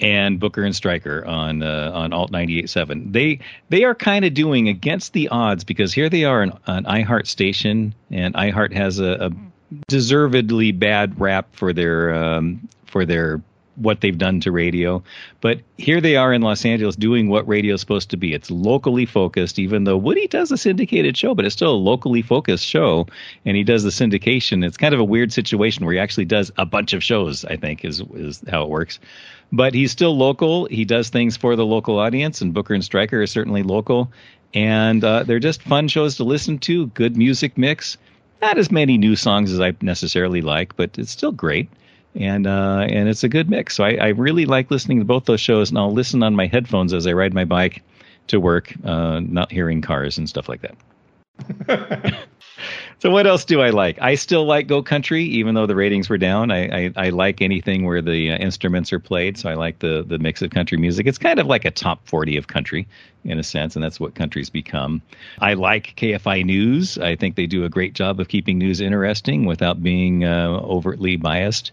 and 0.00 0.40
Booker 0.40 0.64
and 0.64 0.74
Stryker 0.74 1.24
on 1.26 1.62
uh, 1.62 1.90
on 1.94 2.12
Alt 2.12 2.32
98.7. 2.32 3.12
They 3.12 3.38
they 3.68 3.84
are 3.84 3.94
kind 3.94 4.24
of 4.24 4.34
doing 4.34 4.68
against 4.68 5.12
the 5.12 5.28
odds 5.28 5.64
because 5.64 5.92
here 5.92 6.08
they 6.08 6.24
are 6.24 6.42
an, 6.42 6.52
an 6.66 6.84
iHeart 6.84 7.26
station, 7.26 7.94
and 8.10 8.34
iHeart 8.34 8.72
has 8.72 8.98
a, 8.98 9.26
a 9.26 9.30
deservedly 9.88 10.72
bad 10.72 11.20
rap 11.20 11.54
for 11.54 11.72
their 11.72 12.14
um, 12.14 12.68
for 12.86 13.04
their 13.04 13.40
what 13.76 14.00
they've 14.00 14.18
done 14.18 14.40
to 14.40 14.52
radio. 14.52 15.02
But 15.40 15.60
here 15.78 16.00
they 16.00 16.16
are 16.16 16.32
in 16.32 16.42
Los 16.42 16.64
Angeles 16.64 16.96
doing 16.96 17.28
what 17.28 17.48
radio 17.48 17.74
is 17.74 17.80
supposed 17.80 18.10
to 18.10 18.16
be. 18.16 18.34
It's 18.34 18.50
locally 18.50 19.06
focused, 19.06 19.58
even 19.58 19.84
though 19.84 19.96
Woody 19.96 20.26
does 20.26 20.52
a 20.52 20.58
syndicated 20.58 21.16
show, 21.16 21.34
but 21.34 21.44
it's 21.44 21.54
still 21.54 21.74
a 21.74 21.76
locally 21.76 22.20
focused 22.20 22.66
show, 22.66 23.06
and 23.44 23.56
he 23.56 23.64
does 23.64 23.82
the 23.82 23.90
syndication. 23.90 24.64
It's 24.64 24.76
kind 24.76 24.92
of 24.92 25.00
a 25.00 25.04
weird 25.04 25.32
situation 25.32 25.84
where 25.84 25.94
he 25.94 26.00
actually 26.00 26.26
does 26.26 26.52
a 26.58 26.66
bunch 26.66 26.92
of 26.92 27.02
shows. 27.02 27.44
I 27.44 27.56
think 27.56 27.84
is 27.84 28.00
is 28.14 28.42
how 28.50 28.64
it 28.64 28.68
works. 28.68 28.98
But 29.52 29.74
he's 29.74 29.90
still 29.90 30.16
local. 30.16 30.66
He 30.66 30.84
does 30.84 31.08
things 31.08 31.36
for 31.36 31.56
the 31.56 31.66
local 31.66 31.98
audience, 31.98 32.40
and 32.40 32.54
Booker 32.54 32.74
and 32.74 32.84
Stryker 32.84 33.22
are 33.22 33.26
certainly 33.26 33.62
local. 33.62 34.12
And 34.52 35.02
uh, 35.02 35.22
they're 35.22 35.38
just 35.38 35.62
fun 35.62 35.88
shows 35.88 36.16
to 36.16 36.24
listen 36.24 36.58
to. 36.60 36.88
Good 36.88 37.16
music 37.16 37.56
mix. 37.56 37.96
Not 38.42 38.58
as 38.58 38.70
many 38.70 38.96
new 38.98 39.16
songs 39.16 39.52
as 39.52 39.60
I 39.60 39.74
necessarily 39.80 40.40
like, 40.40 40.76
but 40.76 40.98
it's 40.98 41.10
still 41.10 41.32
great 41.32 41.68
and 42.14 42.46
uh, 42.46 42.86
and 42.88 43.08
it's 43.08 43.24
a 43.24 43.28
good 43.28 43.48
mix. 43.50 43.76
So 43.76 43.84
I, 43.84 43.94
I 43.94 44.08
really 44.08 44.46
like 44.46 44.70
listening 44.70 44.98
to 44.98 45.04
both 45.04 45.26
those 45.26 45.40
shows, 45.40 45.70
and 45.70 45.78
I'll 45.78 45.92
listen 45.92 46.22
on 46.22 46.34
my 46.34 46.46
headphones 46.46 46.92
as 46.92 47.06
I 47.06 47.12
ride 47.12 47.34
my 47.34 47.44
bike 47.44 47.82
to 48.28 48.40
work, 48.40 48.72
uh, 48.84 49.20
not 49.20 49.50
hearing 49.50 49.82
cars 49.82 50.18
and 50.18 50.28
stuff 50.28 50.48
like 50.48 50.62
that. 50.62 52.26
so 53.00 53.10
what 53.10 53.26
else 53.26 53.46
do 53.46 53.62
I 53.62 53.70
like? 53.70 53.98
I 54.00 54.14
still 54.14 54.44
like 54.44 54.66
Go 54.66 54.82
Country, 54.82 55.24
even 55.24 55.54
though 55.54 55.66
the 55.66 55.74
ratings 55.74 56.10
were 56.10 56.18
down. 56.18 56.50
I 56.50 56.86
I, 56.86 56.92
I 56.96 57.08
like 57.08 57.40
anything 57.40 57.86
where 57.86 58.02
the 58.02 58.30
uh, 58.30 58.36
instruments 58.36 58.92
are 58.92 58.98
played, 59.00 59.38
so 59.38 59.48
I 59.48 59.54
like 59.54 59.78
the 59.78 60.04
the 60.06 60.18
mix 60.18 60.42
of 60.42 60.50
country 60.50 60.76
music. 60.76 61.06
It's 61.06 61.16
kind 61.16 61.38
of 61.38 61.46
like 61.46 61.64
a 61.64 61.70
top 61.70 62.06
forty 62.06 62.36
of 62.36 62.48
country 62.48 62.86
in 63.24 63.38
a 63.38 63.42
sense, 63.42 63.74
and 63.74 63.82
that's 63.82 63.98
what 63.98 64.14
country's 64.14 64.50
become. 64.50 65.00
I 65.40 65.54
like 65.54 65.94
KFI 65.96 66.44
News. 66.44 66.98
I 66.98 67.16
think 67.16 67.36
they 67.36 67.46
do 67.46 67.64
a 67.64 67.70
great 67.70 67.94
job 67.94 68.20
of 68.20 68.28
keeping 68.28 68.58
news 68.58 68.80
interesting 68.82 69.46
without 69.46 69.82
being 69.82 70.24
uh, 70.24 70.60
overtly 70.62 71.16
biased. 71.16 71.72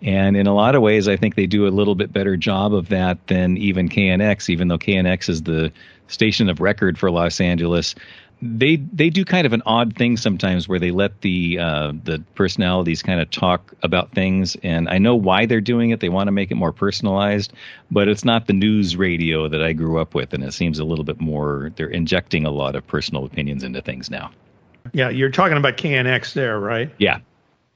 And 0.00 0.36
in 0.36 0.46
a 0.46 0.54
lot 0.54 0.76
of 0.76 0.82
ways, 0.82 1.08
I 1.08 1.16
think 1.16 1.34
they 1.34 1.46
do 1.46 1.66
a 1.66 1.70
little 1.70 1.96
bit 1.96 2.12
better 2.12 2.36
job 2.36 2.72
of 2.72 2.88
that 2.90 3.26
than 3.26 3.56
even 3.56 3.88
KNX, 3.88 4.48
even 4.48 4.68
though 4.68 4.78
KNX 4.78 5.28
is 5.28 5.42
the 5.42 5.72
station 6.06 6.48
of 6.48 6.60
record 6.60 6.98
for 6.98 7.10
Los 7.10 7.40
Angeles. 7.40 7.94
They 8.40 8.76
they 8.76 9.10
do 9.10 9.24
kind 9.24 9.46
of 9.46 9.52
an 9.52 9.62
odd 9.66 9.96
thing 9.96 10.16
sometimes 10.16 10.68
where 10.68 10.78
they 10.78 10.92
let 10.92 11.22
the 11.22 11.58
uh, 11.58 11.92
the 12.04 12.22
personalities 12.36 13.02
kind 13.02 13.20
of 13.20 13.30
talk 13.30 13.74
about 13.82 14.12
things, 14.12 14.56
and 14.62 14.88
I 14.88 14.98
know 14.98 15.16
why 15.16 15.46
they're 15.46 15.60
doing 15.60 15.90
it. 15.90 15.98
They 15.98 16.08
want 16.08 16.28
to 16.28 16.32
make 16.32 16.52
it 16.52 16.54
more 16.54 16.72
personalized, 16.72 17.52
but 17.90 18.06
it's 18.06 18.24
not 18.24 18.46
the 18.46 18.52
news 18.52 18.96
radio 18.96 19.48
that 19.48 19.62
I 19.62 19.72
grew 19.72 19.98
up 19.98 20.14
with, 20.14 20.32
and 20.32 20.44
it 20.44 20.52
seems 20.52 20.78
a 20.78 20.84
little 20.84 21.04
bit 21.04 21.20
more. 21.20 21.72
They're 21.74 21.88
injecting 21.88 22.44
a 22.46 22.50
lot 22.50 22.76
of 22.76 22.86
personal 22.86 23.24
opinions 23.24 23.64
into 23.64 23.82
things 23.82 24.08
now. 24.08 24.30
Yeah, 24.92 25.08
you're 25.08 25.30
talking 25.30 25.56
about 25.56 25.76
KNX 25.76 26.32
there, 26.34 26.60
right? 26.60 26.94
Yeah, 26.98 27.18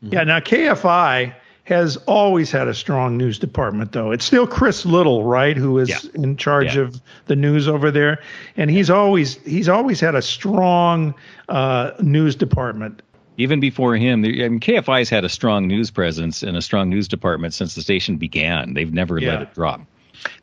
Yeah, 0.01 0.25
now 0.25 0.39
KFI 0.41 1.35
has 1.65 1.97
always 2.09 2.51
had 2.51 2.67
a 2.67 2.75
strong 2.75 3.17
news 3.17 3.39
department, 3.39 3.93
though. 3.93 4.11
It's 4.11 4.25
still 4.25 4.47
Chris 4.49 4.85
Little, 4.85 5.25
right, 5.25 5.57
who 5.57 5.79
is 5.79 5.89
Yeah. 5.89 5.99
in 6.15 6.37
charge 6.37 6.75
Yeah. 6.75 6.83
of 6.83 7.01
the 7.27 7.37
news 7.37 7.69
over 7.69 7.91
there, 7.91 8.19
and 8.57 8.69
he's 8.71 8.91
always 8.91 9.35
he's 9.45 9.69
always 9.69 10.01
had 10.01 10.15
a 10.15 10.23
strong 10.23 11.15
uh, 11.49 11.93
news 12.01 12.35
department. 12.35 13.03
even 13.39 13.61
before 13.61 13.97
him, 13.97 14.21
the- 14.21 14.45
I 14.45 14.49
mean, 14.49 14.61
KFI's 14.61 15.09
had 15.09 15.25
a 15.25 15.29
strong 15.29 15.67
news 15.67 15.91
presence 15.91 16.43
and 16.43 16.55
a 16.55 16.61
strong 16.63 16.91
news 16.91 17.09
department 17.09 17.55
since 17.55 17.75
the 17.75 17.81
station 17.81 18.19
began. 18.19 18.75
They've 18.75 18.93
never 18.93 19.19
Yeah. 19.19 19.31
let 19.33 19.43
it 19.43 19.55
drop. 19.55 19.81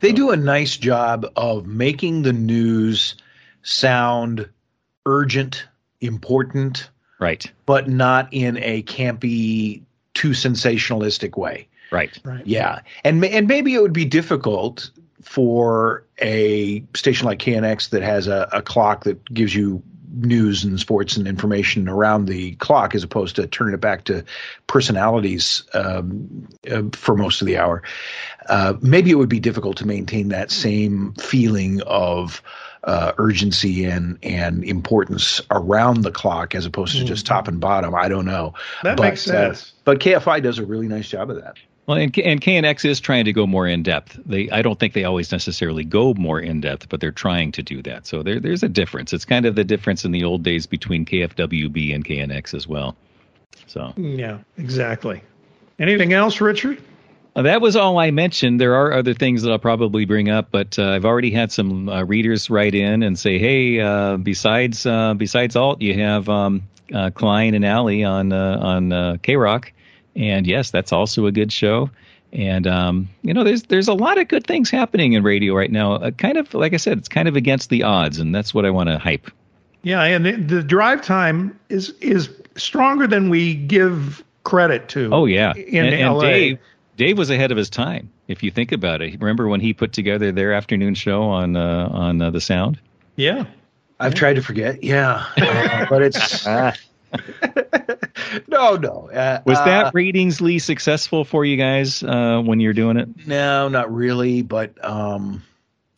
They 0.00 0.10
do 0.12 0.30
a 0.30 0.36
nice 0.36 0.76
job 0.76 1.24
of 1.36 1.66
making 1.66 2.22
the 2.22 2.32
news 2.32 3.14
sound 3.62 4.48
urgent, 5.06 5.64
important, 6.00 6.90
Right, 7.20 7.50
but 7.64 7.88
not 7.88 8.28
in 8.32 8.58
a 8.58 8.82
campy, 8.82 9.82
too 10.20 10.30
sensationalistic 10.30 11.38
way. 11.38 11.66
right. 11.90 12.16
Right. 12.24 12.46
Yeah, 12.46 12.80
and 13.04 13.24
and 13.24 13.48
maybe 13.48 13.74
it 13.74 13.80
would 13.80 13.94
be 13.94 14.04
difficult 14.04 14.90
for 15.22 16.04
a 16.20 16.84
station 16.94 17.26
like 17.26 17.38
KNX 17.38 17.90
that 17.90 18.02
has 18.02 18.26
a, 18.26 18.48
a 18.52 18.60
clock 18.60 19.04
that 19.04 19.24
gives 19.32 19.54
you 19.54 19.82
news 20.12 20.64
and 20.64 20.78
sports 20.78 21.16
and 21.16 21.26
information 21.26 21.88
around 21.88 22.26
the 22.26 22.52
clock 22.56 22.94
as 22.94 23.02
opposed 23.02 23.36
to 23.36 23.46
turning 23.46 23.74
it 23.74 23.80
back 23.80 24.04
to 24.04 24.24
personalities 24.66 25.62
um, 25.72 26.48
uh, 26.70 26.82
for 26.92 27.16
most 27.16 27.40
of 27.40 27.46
the 27.46 27.56
hour. 27.56 27.82
Uh, 28.48 28.74
maybe 28.82 29.10
it 29.10 29.14
would 29.14 29.28
be 29.28 29.40
difficult 29.40 29.76
to 29.78 29.86
maintain 29.86 30.28
that 30.28 30.50
same 30.50 31.14
feeling 31.14 31.80
of 31.82 32.42
uh, 32.84 33.12
urgency 33.18 33.84
and 33.84 34.18
and 34.22 34.64
importance 34.64 35.40
around 35.50 36.02
the 36.02 36.10
clock 36.10 36.54
as 36.54 36.66
opposed 36.66 36.96
to 36.96 37.04
just 37.04 37.26
top 37.26 37.48
and 37.48 37.60
bottom. 37.60 37.94
I 37.94 38.08
don't 38.08 38.24
know. 38.24 38.54
That 38.82 38.96
but, 38.96 39.02
makes 39.02 39.22
sense. 39.22 39.62
Uh, 39.62 39.80
but 39.84 39.98
KFI 40.00 40.42
does 40.42 40.58
a 40.58 40.64
really 40.64 40.88
nice 40.88 41.08
job 41.08 41.30
of 41.30 41.36
that. 41.40 41.56
Well, 41.86 41.98
and, 41.98 42.16
and 42.20 42.40
KNX 42.40 42.88
is 42.88 43.00
trying 43.00 43.24
to 43.24 43.32
go 43.32 43.48
more 43.48 43.66
in 43.66 43.82
depth. 43.82 44.16
They, 44.24 44.48
I 44.50 44.62
don't 44.62 44.78
think 44.78 44.92
they 44.92 45.02
always 45.02 45.32
necessarily 45.32 45.82
go 45.82 46.14
more 46.14 46.38
in 46.38 46.60
depth, 46.60 46.88
but 46.88 47.00
they're 47.00 47.10
trying 47.10 47.50
to 47.52 47.64
do 47.64 47.82
that. 47.82 48.06
So 48.06 48.22
there, 48.22 48.38
there's 48.38 48.62
a 48.62 48.68
difference. 48.68 49.12
It's 49.12 49.24
kind 49.24 49.44
of 49.44 49.56
the 49.56 49.64
difference 49.64 50.04
in 50.04 50.12
the 50.12 50.22
old 50.22 50.44
days 50.44 50.66
between 50.66 51.04
KFWB 51.04 51.92
and 51.92 52.04
KNX 52.04 52.54
as 52.54 52.68
well. 52.68 52.96
So 53.66 53.92
Yeah, 53.96 54.38
exactly. 54.56 55.22
Anything 55.80 56.12
else, 56.12 56.40
Richard? 56.40 56.80
Uh, 57.40 57.44
that 57.44 57.62
was 57.62 57.74
all 57.74 57.98
I 57.98 58.10
mentioned. 58.10 58.60
There 58.60 58.74
are 58.74 58.92
other 58.92 59.14
things 59.14 59.40
that 59.42 59.50
I'll 59.50 59.58
probably 59.58 60.04
bring 60.04 60.28
up, 60.28 60.48
but 60.50 60.78
uh, 60.78 60.90
I've 60.90 61.06
already 61.06 61.30
had 61.30 61.50
some 61.50 61.88
uh, 61.88 62.02
readers 62.02 62.50
write 62.50 62.74
in 62.74 63.02
and 63.02 63.18
say, 63.18 63.38
"Hey, 63.38 63.80
uh, 63.80 64.18
besides 64.18 64.84
uh, 64.84 65.14
besides 65.14 65.56
Alt, 65.56 65.80
you 65.80 65.94
have 65.94 66.28
um, 66.28 66.62
uh, 66.92 67.08
Klein 67.08 67.54
and 67.54 67.64
Ally 67.64 68.04
on 68.04 68.30
on 68.34 69.18
K 69.20 69.36
Rock." 69.36 69.72
And 70.14 70.46
yes, 70.46 70.70
that's 70.70 70.92
also 70.92 71.24
a 71.24 71.32
good 71.32 71.50
show. 71.50 71.88
And 72.30 72.66
um, 72.66 73.08
you 73.22 73.32
know, 73.32 73.42
there's 73.42 73.62
there's 73.62 73.88
a 73.88 73.94
lot 73.94 74.18
of 74.18 74.28
good 74.28 74.46
things 74.46 74.68
happening 74.68 75.14
in 75.14 75.22
radio 75.22 75.54
right 75.54 75.72
now. 75.72 75.94
Uh, 75.94 76.10
kind 76.10 76.36
of 76.36 76.52
like 76.52 76.74
I 76.74 76.76
said, 76.76 76.98
it's 76.98 77.08
kind 77.08 77.26
of 77.26 77.36
against 77.36 77.70
the 77.70 77.84
odds, 77.84 78.18
and 78.18 78.34
that's 78.34 78.52
what 78.52 78.66
I 78.66 78.70
want 78.70 78.90
to 78.90 78.98
hype. 78.98 79.30
Yeah, 79.82 80.02
and 80.02 80.26
the, 80.26 80.32
the 80.32 80.62
drive 80.62 81.00
time 81.00 81.58
is 81.70 81.88
is 82.02 82.28
stronger 82.56 83.06
than 83.06 83.30
we 83.30 83.54
give 83.54 84.22
credit 84.44 84.90
to. 84.90 85.08
Oh 85.10 85.24
yeah, 85.24 85.54
in 85.54 85.86
and, 85.86 85.94
and 85.94 86.14
LA. 86.14 86.20
Dave 86.20 86.58
Dave 87.00 87.16
was 87.16 87.30
ahead 87.30 87.50
of 87.50 87.56
his 87.56 87.70
time. 87.70 88.10
If 88.28 88.42
you 88.42 88.50
think 88.50 88.72
about 88.72 89.00
it, 89.00 89.18
remember 89.18 89.48
when 89.48 89.62
he 89.62 89.72
put 89.72 89.94
together 89.94 90.32
their 90.32 90.52
afternoon 90.52 90.94
show 90.94 91.22
on 91.22 91.56
uh, 91.56 91.88
on 91.90 92.20
uh, 92.20 92.30
the 92.30 92.42
Sound? 92.42 92.78
Yeah. 93.16 93.46
I've 93.98 94.14
tried 94.14 94.34
to 94.34 94.42
forget, 94.42 94.84
yeah, 94.84 95.24
uh, 95.38 95.86
but 95.90 96.02
it's 96.02 96.44
no, 96.46 96.74
no. 98.48 99.10
Uh, 99.10 99.40
Was 99.46 99.56
that 99.64 99.86
uh, 99.86 99.90
ratingsly 99.92 100.60
successful 100.60 101.24
for 101.24 101.42
you 101.42 101.56
guys 101.56 102.02
uh, 102.02 102.42
when 102.44 102.60
you're 102.60 102.74
doing 102.74 102.98
it? 102.98 103.26
no, 103.26 103.70
not 103.70 103.90
really, 103.90 104.42
but 104.42 104.74
um, 104.84 105.42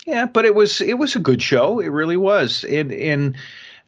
yeah, 0.06 0.26
but 0.26 0.44
it 0.44 0.54
was 0.54 0.80
it 0.80 0.96
was 0.96 1.16
a 1.16 1.20
good 1.20 1.42
show. 1.42 1.80
It 1.80 1.88
really 1.88 2.16
was, 2.16 2.62
and 2.62 2.92
and 2.92 3.36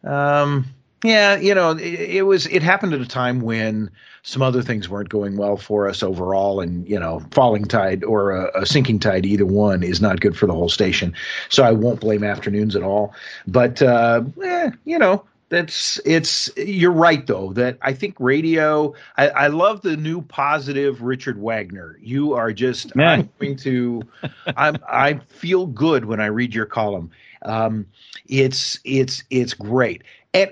um, 0.03 0.67
yeah, 1.05 1.37
you 1.37 1.55
know, 1.55 1.73
it, 1.73 1.83
it 1.83 2.23
was 2.23 2.47
it 2.47 2.63
happened 2.63 2.95
at 2.95 3.01
a 3.03 3.07
time 3.07 3.43
when 3.43 3.91
some 4.23 4.41
other 4.41 4.63
things 4.63 4.89
weren't 4.89 5.11
going 5.11 5.37
well 5.37 5.59
for 5.59 5.87
us 5.87 6.03
overall, 6.03 6.61
and 6.61 6.89
you 6.89 6.99
know, 6.99 7.21
falling 7.31 7.67
tide 7.67 8.03
or 8.03 8.31
a, 8.31 8.63
a 8.63 8.67
sinking 8.67 9.01
tide, 9.01 9.27
either 9.27 9.45
one 9.45 9.83
is 9.83 10.01
not 10.01 10.21
good 10.21 10.35
for 10.35 10.47
the 10.47 10.55
whole 10.55 10.71
station. 10.71 11.15
So 11.51 11.63
I 11.63 11.73
won't 11.73 12.01
blame 12.01 12.25
afternoons 12.25 12.75
at 12.75 12.83
all, 12.83 13.15
but 13.47 13.81
uh, 13.83 14.23
eh, 14.43 14.71
you 14.85 14.99
know. 14.99 15.25
That's 15.51 16.01
it's 16.05 16.51
you're 16.57 16.91
right 16.91 17.25
though 17.25 17.53
that 17.53 17.79
I 17.81 17.93
think 17.93 18.17
radio 18.19 18.95
I, 19.17 19.29
I 19.29 19.47
love 19.49 19.83
the 19.83 19.97
new 19.97 20.23
positive 20.23 21.03
Richard 21.03 21.39
Wagner. 21.39 21.97
You 22.01 22.33
are 22.33 22.53
just 22.53 22.97
Man. 22.97 23.21
I'm 23.21 23.31
going 23.39 23.57
to 23.59 24.03
I'm 24.57 24.79
I 24.89 25.21
feel 25.29 25.67
good 25.67 26.07
when 26.07 26.19
I 26.19 26.27
read 26.27 26.55
your 26.55 26.67
column. 26.67 27.11
Um, 27.43 27.87
it's 28.27 28.81
it's 28.85 29.23
it's 29.31 29.55
great 29.55 30.03
and 30.33 30.51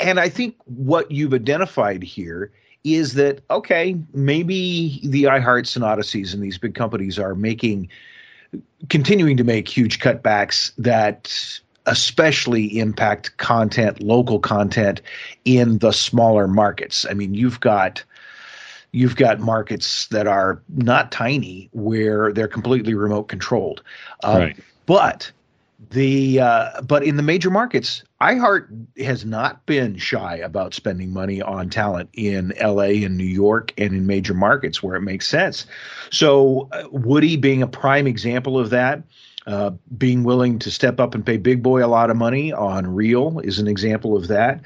and 0.00 0.20
I 0.20 0.28
think 0.28 0.56
what 0.64 1.10
you've 1.10 1.34
identified 1.34 2.02
here 2.02 2.52
is 2.82 3.14
that 3.14 3.42
okay 3.50 3.96
maybe 4.14 5.00
the 5.04 5.24
iHearts 5.24 5.76
and 5.76 5.84
Audacys 5.84 6.32
and 6.32 6.42
these 6.42 6.58
big 6.58 6.74
companies 6.74 7.18
are 7.18 7.34
making 7.34 7.88
continuing 8.88 9.36
to 9.36 9.44
make 9.44 9.68
huge 9.68 10.00
cutbacks 10.00 10.72
that 10.78 11.60
especially 11.86 12.78
impact 12.78 13.36
content, 13.38 14.02
local 14.02 14.38
content 14.38 15.00
in 15.44 15.78
the 15.78 15.92
smaller 15.92 16.46
markets. 16.46 17.06
I 17.08 17.14
mean, 17.14 17.34
you've 17.34 17.60
got 17.60 18.04
you've 18.92 19.16
got 19.16 19.38
markets 19.38 20.06
that 20.08 20.26
are 20.26 20.60
not 20.68 21.12
tiny 21.12 21.68
where 21.72 22.32
they're 22.32 22.48
completely 22.48 22.94
remote 22.94 23.24
controlled. 23.24 23.82
Um, 24.24 24.38
Right. 24.38 24.56
But 24.86 25.30
the 25.88 26.40
uh, 26.40 26.82
but 26.82 27.02
in 27.02 27.16
the 27.16 27.22
major 27.22 27.50
markets, 27.50 28.04
iHeart 28.20 28.68
has 28.98 29.24
not 29.24 29.64
been 29.64 29.96
shy 29.96 30.36
about 30.36 30.74
spending 30.74 31.12
money 31.12 31.40
on 31.40 31.70
talent 31.70 32.10
in 32.12 32.52
LA 32.60 33.04
and 33.04 33.16
New 33.16 33.24
York 33.24 33.72
and 33.78 33.94
in 33.94 34.06
major 34.06 34.34
markets 34.34 34.82
where 34.82 34.96
it 34.96 35.00
makes 35.00 35.26
sense. 35.26 35.66
So 36.10 36.68
uh, 36.70 36.84
Woody 36.90 37.36
being 37.36 37.62
a 37.62 37.66
prime 37.66 38.06
example 38.06 38.58
of 38.58 38.70
that. 38.70 39.02
Uh, 39.46 39.70
being 39.96 40.22
willing 40.22 40.58
to 40.58 40.70
step 40.70 41.00
up 41.00 41.14
and 41.14 41.24
pay 41.24 41.38
Big 41.38 41.62
Boy 41.62 41.82
a 41.84 41.88
lot 41.88 42.10
of 42.10 42.16
money 42.16 42.52
on 42.52 42.86
Real 42.86 43.40
is 43.40 43.58
an 43.58 43.68
example 43.68 44.14
of 44.14 44.28
that. 44.28 44.60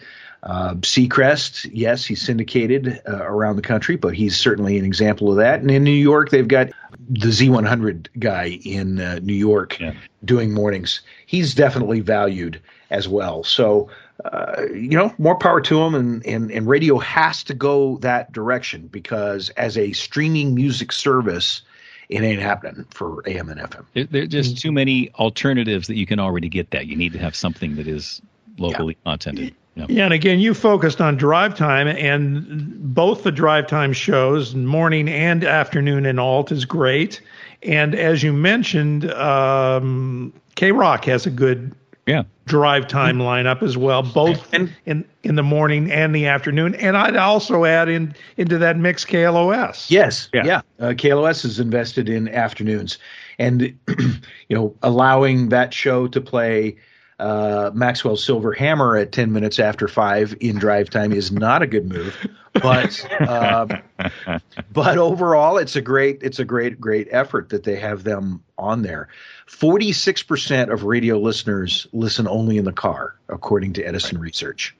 Uh, 0.45 0.75
Seacrest, 0.75 1.71
yes, 1.73 2.05
he's 2.05 2.21
syndicated 2.21 3.01
uh, 3.09 3.23
around 3.23 3.57
the 3.57 3.63
country, 3.63 3.97
but 3.97 4.15
he's 4.15 4.37
certainly 4.37 4.79
an 4.79 4.85
example 4.85 5.31
of 5.31 5.39
that. 5.39 5.61
And 5.61 5.71
in 5.71 5.85
New 5.85 5.91
York, 5.91 6.29
they've 6.29 6.47
got 6.47 6.71
the 7.09 7.29
Z100 7.29 8.09
guy 8.19 8.59
in 8.65 9.01
uh, 9.01 9.21
New 9.23 9.35
York 9.35 9.79
Yeah. 9.81 9.95
doing 10.25 10.53
mornings. 10.53 11.01
He's 11.27 11.55
definitely 11.55 12.01
valued 12.01 12.61
as 12.91 13.09
well. 13.09 13.45
So, 13.45 13.89
uh, 14.25 14.63
you 14.73 14.97
know, 14.97 15.13
more 15.19 15.37
power 15.37 15.61
to 15.63 15.83
him. 15.83 15.95
And, 15.95 16.25
and, 16.27 16.51
and 16.51 16.67
radio 16.67 16.99
has 16.99 17.43
to 17.45 17.55
go 17.55 17.99
that 17.99 18.33
direction 18.33 18.89
because 18.89 19.49
as 19.51 19.77
a 19.77 19.93
streaming 19.93 20.55
music 20.55 20.93
service, 20.93 21.63
it 22.09 22.23
ain't 22.23 22.41
happening 22.41 22.85
for 22.91 23.23
AM 23.27 23.49
and 23.49 23.61
FM. 23.61 23.85
There, 23.95 24.05
there 24.05 24.23
are 24.23 24.27
just 24.27 24.59
too 24.59 24.73
many 24.73 25.11
alternatives 25.15 25.87
that 25.89 25.97
you 25.97 26.07
can 26.07 26.21
already 26.21 26.49
get 26.49 26.71
that. 26.71 26.87
You 26.87 26.97
need 26.97 27.13
to 27.15 27.19
have 27.19 27.35
something 27.35 27.77
that 27.77 27.89
is 27.89 28.21
locally 28.59 28.97
contented. 29.05 29.55
Yeah. 29.77 29.87
Yeah, 29.89 30.05
and 30.05 30.15
again, 30.15 30.39
you 30.39 30.55
focused 30.55 31.01
on 31.01 31.17
drive 31.17 31.57
time, 31.57 31.89
and 31.89 32.95
both 32.95 33.25
the 33.25 33.33
drive 33.33 33.67
time 33.67 33.93
shows, 33.93 34.55
morning 34.55 35.09
and 35.09 35.43
afternoon 35.43 36.07
in 36.07 36.19
alt, 36.19 36.53
is 36.53 36.65
great. 36.65 37.21
And 37.65 37.95
as 37.95 38.23
you 38.23 38.33
mentioned, 38.33 39.11
um, 39.15 40.33
K 40.55 40.71
Rock 40.71 41.07
has 41.07 41.27
a 41.27 41.31
good 41.31 41.73
Yeah. 42.07 42.23
drive 42.47 42.87
time 42.87 43.19
lineup 43.19 43.63
as 43.63 43.77
well, 43.77 44.03
both 44.03 44.53
And- 44.55 44.71
in 44.87 45.05
in 45.25 45.35
the 45.37 45.43
morning 45.43 45.91
and 45.91 46.15
the 46.15 46.27
afternoon. 46.27 46.75
And 46.77 46.97
I'd 46.97 47.17
also 47.17 47.65
add 47.65 47.89
in 47.89 48.15
into 48.37 48.59
that 48.59 48.77
mix 48.79 49.05
KLOS. 49.05 49.91
Yes, 49.91 50.29
Yeah. 50.35 50.45
yeah. 50.45 50.61
Uh, 50.79 50.93
KLOS 50.93 51.45
is 51.47 51.59
invested 51.59 52.09
in 52.11 52.29
afternoons, 52.29 52.99
and 53.41 53.73
you 53.99 54.57
know, 54.57 54.73
allowing 54.83 55.49
that 55.49 55.73
show 55.75 56.07
to 56.07 56.21
play 56.21 56.77
uh, 57.25 57.71
Maxwell's 57.73 58.23
Silver 58.23 58.53
Hammer 58.53 58.99
at 58.99 59.11
ten 59.11 59.33
minutes 59.33 59.59
after 59.59 59.89
five 59.89 60.37
in 60.41 60.59
drive 60.59 60.91
time 60.91 61.11
is 61.11 61.33
not 61.33 61.63
a 61.63 61.67
good 61.67 61.89
move. 61.91 62.15
But 62.53 63.03
um, 63.27 63.71
but 64.73 64.99
overall, 64.99 65.57
it's 65.57 65.75
a 65.75 65.81
great 65.81 66.19
it's 66.23 66.39
a 66.39 66.45
great 66.45 66.79
great 66.79 67.09
effort 67.11 67.49
that 67.49 67.65
they 67.65 67.77
have 67.77 68.05
them 68.05 68.43
on 68.59 68.83
there. 68.83 69.09
Forty 69.47 69.91
six 69.93 70.23
percent 70.23 70.71
of 70.71 70.85
radio 70.85 71.19
listeners 71.19 71.87
listen 71.95 72.29
only 72.29 72.59
in 72.59 72.67
the 72.67 72.73
car, 72.73 73.17
according 73.31 73.73
to 73.75 73.83
Edison 73.83 74.19
Research. 74.19 74.77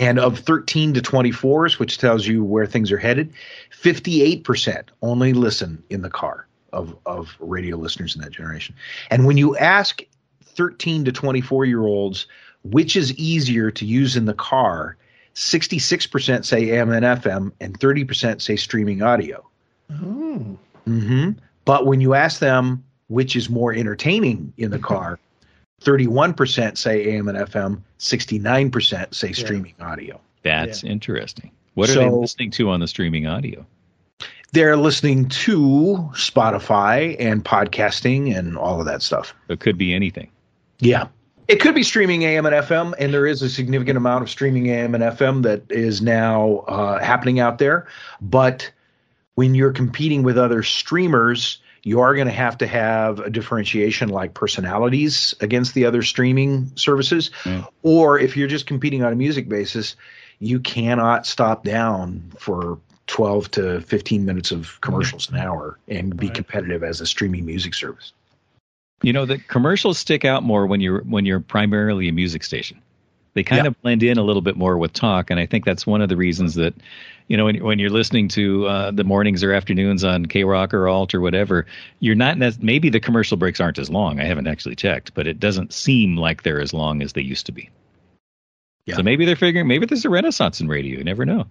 And 0.00 0.18
of 0.18 0.40
13 0.40 0.94
to 0.94 1.00
24s, 1.00 1.78
which 1.78 1.98
tells 1.98 2.26
you 2.26 2.42
where 2.42 2.66
things 2.66 2.90
are 2.90 2.98
headed, 2.98 3.32
58% 3.70 4.88
only 5.00 5.32
listen 5.32 5.80
in 5.90 6.02
the 6.02 6.10
car 6.10 6.48
of, 6.72 6.96
of 7.06 7.36
radio 7.38 7.76
listeners 7.76 8.16
in 8.16 8.22
that 8.22 8.32
generation. 8.32 8.74
And 9.10 9.26
when 9.26 9.36
you 9.36 9.56
ask 9.56 10.02
13 10.60 11.06
to 11.06 11.12
24 11.12 11.64
year 11.64 11.80
olds 11.80 12.26
which 12.64 12.94
is 12.94 13.14
easier 13.14 13.70
to 13.70 13.86
use 13.86 14.14
in 14.18 14.26
the 14.26 14.34
car, 14.34 14.94
66% 15.34 16.44
say 16.44 16.68
AM 16.72 16.92
and 16.92 17.06
FM 17.06 17.52
and 17.58 17.80
30% 17.80 18.42
say 18.42 18.56
streaming 18.56 19.00
audio. 19.00 19.42
Oh. 19.90 20.58
hmm 20.84 21.30
But 21.64 21.86
when 21.86 22.02
you 22.02 22.12
ask 22.12 22.38
them 22.40 22.84
which 23.08 23.36
is 23.36 23.48
more 23.48 23.72
entertaining 23.72 24.52
in 24.58 24.70
the 24.70 24.78
car, 24.78 25.18
31% 25.80 26.76
say 26.76 27.14
AM 27.16 27.28
and 27.28 27.38
FM, 27.38 27.80
69% 27.98 29.14
say 29.14 29.32
streaming 29.32 29.74
audio. 29.80 30.20
That's 30.42 30.84
interesting. 30.84 31.50
What 31.72 31.88
are 31.88 31.94
So- 31.94 32.00
they 32.00 32.10
listening 32.10 32.50
to 32.50 32.68
on 32.68 32.80
the 32.80 32.88
streaming 32.88 33.26
audio? 33.26 33.64
They're 34.52 34.76
listening 34.76 35.28
to 35.28 36.10
Spotify 36.12 37.16
and 37.18 37.42
podcasting 37.42 38.36
and 38.36 38.58
all 38.58 38.80
of 38.80 38.84
that 38.86 39.00
stuff. 39.00 39.32
It 39.48 39.60
could 39.60 39.78
be 39.78 39.94
anything. 39.94 40.28
Yeah. 40.80 41.08
It 41.48 41.60
could 41.60 41.74
be 41.74 41.82
streaming 41.82 42.22
AM 42.22 42.46
and 42.46 42.54
FM, 42.54 42.94
and 42.98 43.12
there 43.12 43.26
is 43.26 43.42
a 43.42 43.48
significant 43.48 43.96
amount 43.96 44.22
of 44.22 44.30
streaming 44.30 44.68
AM 44.68 44.94
and 44.94 45.02
FM 45.02 45.42
that 45.42 45.62
is 45.68 46.00
now 46.00 46.58
uh, 46.68 47.02
happening 47.02 47.40
out 47.40 47.58
there. 47.58 47.88
But 48.20 48.70
when 49.34 49.54
you're 49.56 49.72
competing 49.72 50.22
with 50.22 50.38
other 50.38 50.62
streamers, 50.62 51.58
you 51.82 52.00
are 52.00 52.14
going 52.14 52.26
to 52.28 52.32
have 52.32 52.58
to 52.58 52.66
have 52.68 53.18
a 53.20 53.30
differentiation 53.30 54.10
like 54.10 54.34
personalities 54.34 55.34
against 55.40 55.74
the 55.74 55.86
other 55.86 56.02
streaming 56.02 56.70
services. 56.76 57.30
Or 57.82 58.18
if 58.18 58.36
you're 58.36 58.48
just 58.48 58.66
competing 58.66 59.02
on 59.02 59.12
a 59.12 59.16
music 59.16 59.48
basis, 59.48 59.96
you 60.38 60.60
cannot 60.60 61.26
stop 61.26 61.64
down 61.64 62.30
for 62.38 62.78
12 63.08 63.50
to 63.52 63.80
15 63.80 64.24
minutes 64.24 64.52
of 64.52 64.80
commercials 64.82 65.28
an 65.30 65.36
hour 65.36 65.78
and 65.88 66.16
be 66.16 66.26
Right. 66.26 66.34
competitive 66.36 66.84
as 66.84 67.00
a 67.00 67.06
streaming 67.06 67.44
music 67.44 67.74
service. 67.74 68.12
You 69.02 69.12
know, 69.12 69.24
the 69.24 69.38
commercials 69.38 69.98
stick 69.98 70.24
out 70.24 70.42
more 70.42 70.66
when 70.66 70.80
you're 70.80 71.00
when 71.02 71.24
you're 71.24 71.40
primarily 71.40 72.08
a 72.08 72.12
music 72.12 72.44
station. 72.44 72.80
They 73.34 73.44
kind 73.44 73.64
Yeah. 73.64 73.68
of 73.68 73.80
blend 73.82 74.02
in 74.02 74.18
a 74.18 74.22
little 74.24 74.42
bit 74.42 74.56
more 74.56 74.76
with 74.76 74.92
talk, 74.92 75.30
and 75.30 75.38
I 75.38 75.46
think 75.46 75.64
that's 75.64 75.86
one 75.86 76.02
of 76.02 76.08
the 76.08 76.16
reasons 76.16 76.56
that, 76.56 76.74
you 77.28 77.36
know, 77.36 77.44
when, 77.44 77.62
when 77.62 77.78
you're 77.78 77.88
listening 77.90 78.26
to 78.28 78.66
uh, 78.66 78.90
the 78.90 79.04
mornings 79.04 79.44
or 79.44 79.52
afternoons 79.52 80.02
on 80.02 80.26
K 80.26 80.42
Rock 80.42 80.74
or 80.74 80.88
Alt 80.88 81.14
or 81.14 81.20
whatever, 81.20 81.64
you're 82.00 82.16
not 82.16 82.38
maybe 82.60 82.90
the 82.90 82.98
commercial 82.98 83.36
breaks 83.36 83.60
aren't 83.60 83.78
as 83.78 83.88
long. 83.88 84.18
I 84.18 84.24
haven't 84.24 84.48
actually 84.48 84.74
checked, 84.74 85.14
but 85.14 85.28
it 85.28 85.38
doesn't 85.38 85.72
seem 85.72 86.16
like 86.16 86.42
they're 86.42 86.60
as 86.60 86.74
long 86.74 87.02
as 87.02 87.12
they 87.12 87.22
used 87.22 87.46
to 87.46 87.52
be. 87.52 87.70
Yeah. 88.86 88.96
So 88.96 89.02
maybe 89.04 89.24
they're 89.24 89.36
figuring 89.36 89.68
maybe 89.68 89.86
there's 89.86 90.04
a 90.04 90.10
renaissance 90.10 90.60
in 90.60 90.66
radio. 90.66 90.98
You 90.98 91.04
never 91.04 91.24
know. 91.24 91.46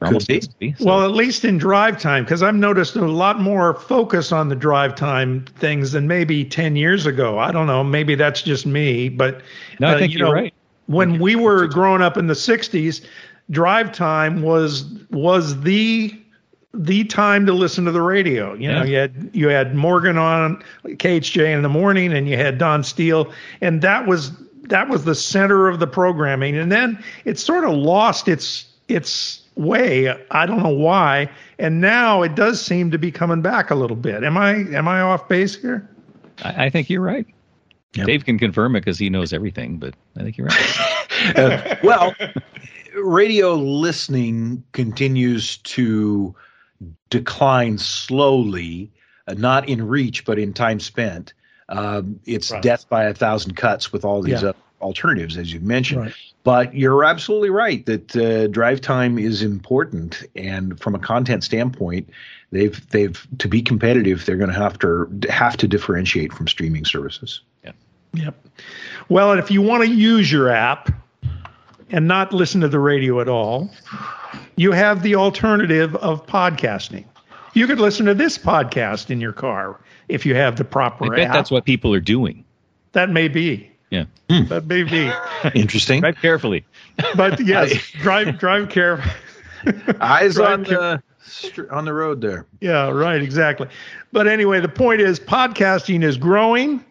Almost 0.00 0.26
so- 0.26 0.72
Well, 0.80 1.04
at 1.04 1.10
least 1.12 1.44
in 1.44 1.58
drive 1.58 2.00
time, 2.00 2.24
because 2.24 2.42
I've 2.42 2.54
noticed 2.54 2.94
a 2.94 3.00
lot 3.06 3.40
more 3.40 3.74
focus 3.74 4.30
on 4.30 4.48
the 4.48 4.54
drive 4.54 4.94
time 4.94 5.44
things 5.56 5.92
than 5.92 6.06
maybe 6.06 6.44
10 6.44 6.76
years 6.76 7.04
ago. 7.06 7.38
I 7.38 7.50
don't 7.50 7.66
know. 7.66 7.82
Maybe 7.82 8.14
that's 8.14 8.42
just 8.42 8.64
me, 8.64 9.08
but 9.08 9.40
no, 9.80 9.88
I 9.88 9.94
uh, 9.94 9.98
think 9.98 10.12
you 10.12 10.18
you're 10.20 10.28
know, 10.28 10.34
right. 10.34 10.54
when 10.86 11.18
we 11.18 11.34
were 11.34 11.66
growing 11.66 12.00
up 12.00 12.16
in 12.16 12.28
the 12.28 12.34
60s, 12.34 13.04
drive 13.50 13.90
time 13.92 14.42
was 14.42 14.84
was 15.10 15.60
the 15.62 16.14
the 16.74 17.02
time 17.04 17.46
to 17.46 17.52
listen 17.52 17.84
to 17.86 17.90
the 17.90 18.02
radio. 18.02 18.52
You 18.54 18.68
know, 18.68 18.82
Yeah. 18.82 18.84
you 18.84 18.96
had 18.96 19.30
you 19.32 19.48
had 19.48 19.74
Morgan 19.74 20.16
on 20.18 20.62
KHJ 20.84 21.52
in 21.52 21.62
the 21.62 21.68
morning, 21.68 22.12
and 22.12 22.28
you 22.28 22.36
had 22.36 22.58
Don 22.58 22.84
Steele, 22.84 23.32
and 23.60 23.80
that 23.82 24.06
was 24.06 24.30
that 24.68 24.88
was 24.88 25.04
the 25.04 25.14
center 25.14 25.66
of 25.66 25.80
the 25.80 25.86
programming. 25.86 26.56
And 26.56 26.70
then 26.70 27.02
it 27.24 27.38
sort 27.38 27.64
of 27.64 27.72
lost 27.72 28.28
its 28.28 28.66
its 28.88 29.42
way. 29.56 30.08
I 30.30 30.46
don't 30.46 30.62
know 30.62 30.68
why. 30.68 31.28
And 31.58 31.80
now 31.80 32.22
it 32.22 32.34
does 32.34 32.60
seem 32.64 32.90
to 32.90 32.98
be 32.98 33.10
coming 33.10 33.42
back 33.42 33.70
a 33.70 33.74
little 33.74 33.96
bit. 33.96 34.24
Am 34.24 34.36
I 34.36 34.50
am 34.74 34.88
I 34.88 35.00
off 35.00 35.28
base 35.28 35.60
here? 35.60 35.88
I, 36.42 36.66
I 36.66 36.70
think 36.70 36.88
you're 36.90 37.02
right. 37.02 37.26
Yep. 37.94 38.06
Dave 38.06 38.24
can 38.24 38.38
confirm 38.38 38.76
it 38.76 38.80
because 38.80 38.98
he 38.98 39.08
knows 39.10 39.32
everything, 39.32 39.78
but 39.78 39.94
I 40.16 40.22
think 40.22 40.36
you're 40.36 40.46
right. 40.48 40.76
Uh, 41.34 41.74
well, 41.82 42.14
radio 43.02 43.54
listening 43.54 44.62
continues 44.70 45.56
to 45.58 46.32
decline 47.10 47.76
slowly, 47.76 48.92
uh, 49.26 49.34
not 49.34 49.68
in 49.68 49.84
reach, 49.84 50.24
but 50.24 50.38
in 50.38 50.52
time 50.52 50.78
spent. 50.78 51.32
Um, 51.70 52.20
it's 52.24 52.52
Right. 52.52 52.62
death 52.62 52.88
by 52.88 53.04
a 53.06 53.14
thousand 53.14 53.56
cuts 53.56 53.92
with 53.92 54.04
all 54.04 54.22
these 54.22 54.42
Yeah. 54.42 54.50
uh, 54.50 54.52
alternatives, 54.80 55.36
as 55.36 55.52
you've 55.52 55.62
mentioned. 55.62 56.00
Right. 56.02 56.14
But 56.44 56.74
you're 56.74 57.04
absolutely 57.04 57.50
right 57.50 57.84
that 57.86 58.16
uh, 58.16 58.46
drive 58.46 58.80
time 58.80 59.18
is 59.18 59.42
important, 59.42 60.22
and 60.34 60.78
from 60.80 60.94
a 60.94 60.98
content 60.98 61.44
standpoint, 61.44 62.08
they've 62.52 62.88
they've 62.90 63.26
to 63.38 63.48
be 63.48 63.60
competitive, 63.60 64.24
they're 64.24 64.36
going 64.36 64.50
to 64.50 64.58
have 64.58 64.78
to 64.78 65.08
have 65.28 65.56
to 65.58 65.68
differentiate 65.68 66.32
from 66.32 66.48
streaming 66.48 66.84
services. 66.84 67.42
Yeah. 67.64 67.72
Yep. 68.14 68.34
Well, 69.08 69.32
and 69.32 69.40
if 69.40 69.50
you 69.50 69.60
want 69.60 69.84
to 69.84 69.90
use 69.90 70.30
your 70.32 70.48
app 70.48 70.90
and 71.90 72.08
not 72.08 72.32
listen 72.32 72.60
to 72.62 72.68
the 72.68 72.78
radio 72.78 73.20
at 73.20 73.28
all, 73.28 73.70
you 74.56 74.72
have 74.72 75.02
the 75.02 75.16
alternative 75.16 75.94
of 75.96 76.24
podcasting. 76.26 77.04
You 77.54 77.66
could 77.66 77.80
listen 77.80 78.06
to 78.06 78.14
this 78.14 78.38
podcast 78.38 79.10
in 79.10 79.20
your 79.20 79.32
car 79.32 79.80
if 80.08 80.24
you 80.24 80.34
have 80.34 80.56
the 80.56 80.64
proper 80.64 81.12
I 81.12 81.16
bet 81.16 81.26
app. 81.28 81.34
that's 81.34 81.50
what 81.50 81.64
people 81.64 81.92
are 81.92 82.00
doing. 82.00 82.44
that 82.92 83.10
may 83.10 83.28
be. 83.28 83.70
Yeah. 83.90 84.04
Hmm. 84.30 84.44
That 84.46 84.66
may 84.66 84.82
be. 84.82 85.10
Interesting. 85.54 86.00
Drive 86.00 86.16
carefully. 86.16 86.64
But 87.16 87.40
yes, 87.44 87.72
drive 88.02 88.38
drive 88.38 88.68
care. 88.68 89.02
Eyes 90.00 90.34
Drive 90.34 90.60
on 90.60 90.64
care- 90.64 91.02
the 91.54 91.68
on 91.70 91.84
the 91.84 91.92
road 91.92 92.20
there. 92.20 92.46
Yeah, 92.60 92.88
right, 92.90 93.22
exactly. 93.22 93.68
But 94.12 94.26
anyway, 94.28 94.60
the 94.60 94.68
point 94.68 95.00
is 95.00 95.18
podcasting 95.20 96.02
is 96.02 96.16
growing. 96.16 96.84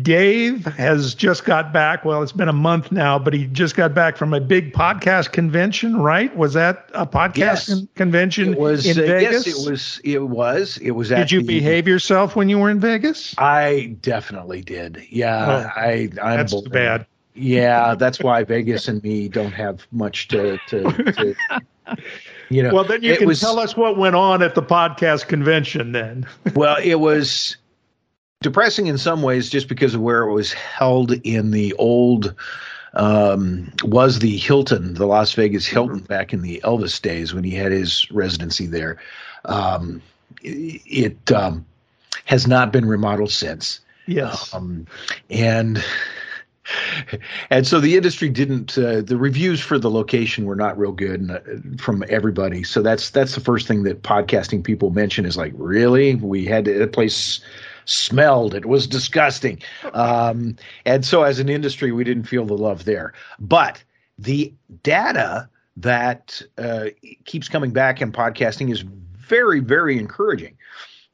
Dave 0.00 0.64
has 0.64 1.14
just 1.14 1.44
got 1.44 1.72
back. 1.72 2.04
Well, 2.04 2.22
it's 2.22 2.30
been 2.32 2.48
a 2.48 2.52
month 2.52 2.92
now, 2.92 3.18
but 3.18 3.34
he 3.34 3.46
just 3.46 3.74
got 3.74 3.92
back 3.94 4.16
from 4.16 4.32
a 4.32 4.40
big 4.40 4.72
podcast 4.72 5.32
convention, 5.32 5.96
right? 5.96 6.34
Was 6.36 6.54
that 6.54 6.88
a 6.94 7.04
podcast 7.04 7.36
Yes. 7.36 7.68
con- 7.68 7.88
convention 7.96 8.52
It 8.52 8.58
was 8.60 8.86
in 8.86 9.02
uh, 9.02 9.06
Vegas? 9.06 9.46
yes, 9.46 9.56
it 9.66 9.70
was 9.70 10.00
it 10.04 10.18
was 10.28 10.78
it 10.78 10.92
was. 10.92 11.08
Did 11.08 11.32
you 11.32 11.40
the- 11.40 11.46
behave 11.46 11.88
yourself 11.88 12.36
when 12.36 12.48
you 12.48 12.58
were 12.58 12.70
in 12.70 12.78
Vegas? 12.78 13.34
I 13.38 13.96
definitely 14.02 14.60
did. 14.62 15.02
Yeah, 15.10 15.46
Oh, 15.76 15.80
I 15.80 16.08
I'm 16.22 16.36
That's 16.38 16.52
bold. 16.52 16.64
too 16.66 16.70
bad. 16.70 17.06
Yeah, 17.34 17.94
that's 17.96 18.20
why 18.20 18.44
Vegas 18.44 18.86
and 18.88 19.02
me 19.02 19.28
don't 19.28 19.52
have 19.52 19.86
much 19.90 20.28
to 20.28 20.58
to. 20.68 20.82
to 21.12 21.34
you 22.50 22.62
know, 22.62 22.72
Well, 22.74 22.84
then 22.84 23.02
you 23.02 23.16
can 23.16 23.26
was, 23.26 23.40
tell 23.40 23.58
us 23.58 23.76
what 23.76 23.96
went 23.96 24.14
on 24.14 24.42
at 24.42 24.54
the 24.54 24.62
podcast 24.62 25.26
convention 25.26 25.92
then. 25.92 26.26
Well, 26.54 26.76
it 26.82 26.96
was 26.96 27.56
depressing 28.42 28.86
in 28.86 28.98
some 28.98 29.22
ways 29.22 29.48
just 29.48 29.68
because 29.68 29.94
of 29.94 30.00
where 30.00 30.22
it 30.22 30.32
was 30.32 30.52
held 30.52 31.12
in 31.24 31.50
the 31.50 31.72
old 31.74 32.34
um, 32.94 33.72
was 33.84 34.18
the 34.18 34.36
Hilton, 34.36 34.94
the 34.94 35.06
Las 35.06 35.32
Vegas 35.32 35.66
Hilton 35.66 36.00
back 36.00 36.32
in 36.32 36.42
the 36.42 36.60
Elvis 36.64 37.00
days 37.00 37.32
when 37.32 37.44
he 37.44 37.52
had 37.52 37.72
his 37.72 38.10
residency 38.10 38.66
there. 38.66 38.98
Um, 39.44 40.02
it 40.42 41.32
um, 41.32 41.64
has 42.24 42.46
not 42.46 42.72
been 42.72 42.86
remodeled 42.86 43.30
since. 43.30 43.80
yes. 44.06 44.52
Um, 44.52 44.86
and 45.30 45.82
and 47.50 47.66
so 47.66 47.80
the 47.80 47.96
industry 47.96 48.28
didn't. 48.28 48.78
Uh, 48.78 49.00
the 49.00 49.16
reviews 49.16 49.60
for 49.60 49.78
the 49.78 49.90
location 49.90 50.44
were 50.44 50.56
not 50.56 50.78
real 50.78 50.92
good 50.92 51.30
uh, 51.30 51.40
from 51.78 52.04
everybody. 52.08 52.62
So 52.62 52.82
that's 52.82 53.10
that's 53.10 53.34
the 53.34 53.40
first 53.40 53.66
thing 53.66 53.82
that 53.84 54.02
podcasting 54.02 54.62
people 54.62 54.90
mention 54.90 55.26
is 55.26 55.36
like, 55.36 55.52
really, 55.56 56.14
we 56.16 56.44
had 56.44 56.64
to, 56.66 56.78
that 56.78 56.92
place 56.92 57.40
smelled. 57.84 58.54
It 58.54 58.66
was 58.66 58.86
disgusting. 58.86 59.62
Um, 59.92 60.56
and 60.84 61.04
so 61.04 61.22
as 61.22 61.38
an 61.38 61.48
industry, 61.48 61.92
we 61.92 62.04
didn't 62.04 62.24
feel 62.24 62.44
the 62.44 62.56
love 62.56 62.84
there. 62.84 63.12
But 63.38 63.82
the 64.18 64.52
data 64.82 65.48
that 65.76 66.42
uh, 66.58 66.86
keeps 67.24 67.48
coming 67.48 67.72
back 67.72 68.00
in 68.00 68.12
podcasting 68.12 68.70
is 68.70 68.80
very, 68.80 69.60
very 69.60 69.98
encouraging. 69.98 70.56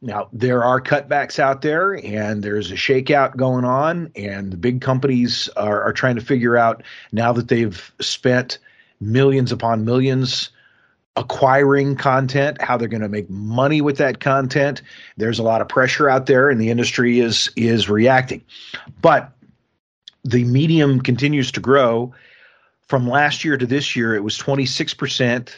Now, 0.00 0.28
there 0.32 0.62
are 0.62 0.80
cutbacks 0.80 1.38
out 1.38 1.62
there 1.62 1.94
and 2.04 2.42
there's 2.42 2.70
a 2.70 2.76
shakeout 2.76 3.36
going 3.36 3.64
on, 3.64 4.12
and 4.14 4.52
the 4.52 4.56
big 4.56 4.80
companies 4.80 5.48
are, 5.56 5.82
are 5.82 5.92
trying 5.92 6.14
to 6.14 6.20
figure 6.20 6.56
out 6.56 6.84
now 7.10 7.32
that 7.32 7.48
they've 7.48 7.92
spent 8.00 8.58
millions 9.00 9.50
upon 9.50 9.84
millions 9.84 10.50
acquiring 11.18 11.96
content, 11.96 12.62
how 12.62 12.76
they're 12.76 12.88
going 12.88 13.02
to 13.02 13.08
make 13.08 13.28
money 13.28 13.80
with 13.80 13.98
that 13.98 14.20
content. 14.20 14.82
There's 15.16 15.40
a 15.40 15.42
lot 15.42 15.60
of 15.60 15.68
pressure 15.68 16.08
out 16.08 16.26
there, 16.26 16.48
and 16.48 16.60
the 16.60 16.70
industry 16.70 17.18
is 17.18 17.50
is 17.56 17.90
reacting. 17.90 18.42
But 19.02 19.32
the 20.24 20.44
medium 20.44 21.00
continues 21.00 21.52
to 21.52 21.60
grow. 21.60 22.14
From 22.86 23.08
last 23.08 23.44
year 23.44 23.58
to 23.58 23.66
this 23.66 23.96
year, 23.96 24.14
it 24.14 24.24
was 24.24 24.38
26% 24.38 25.50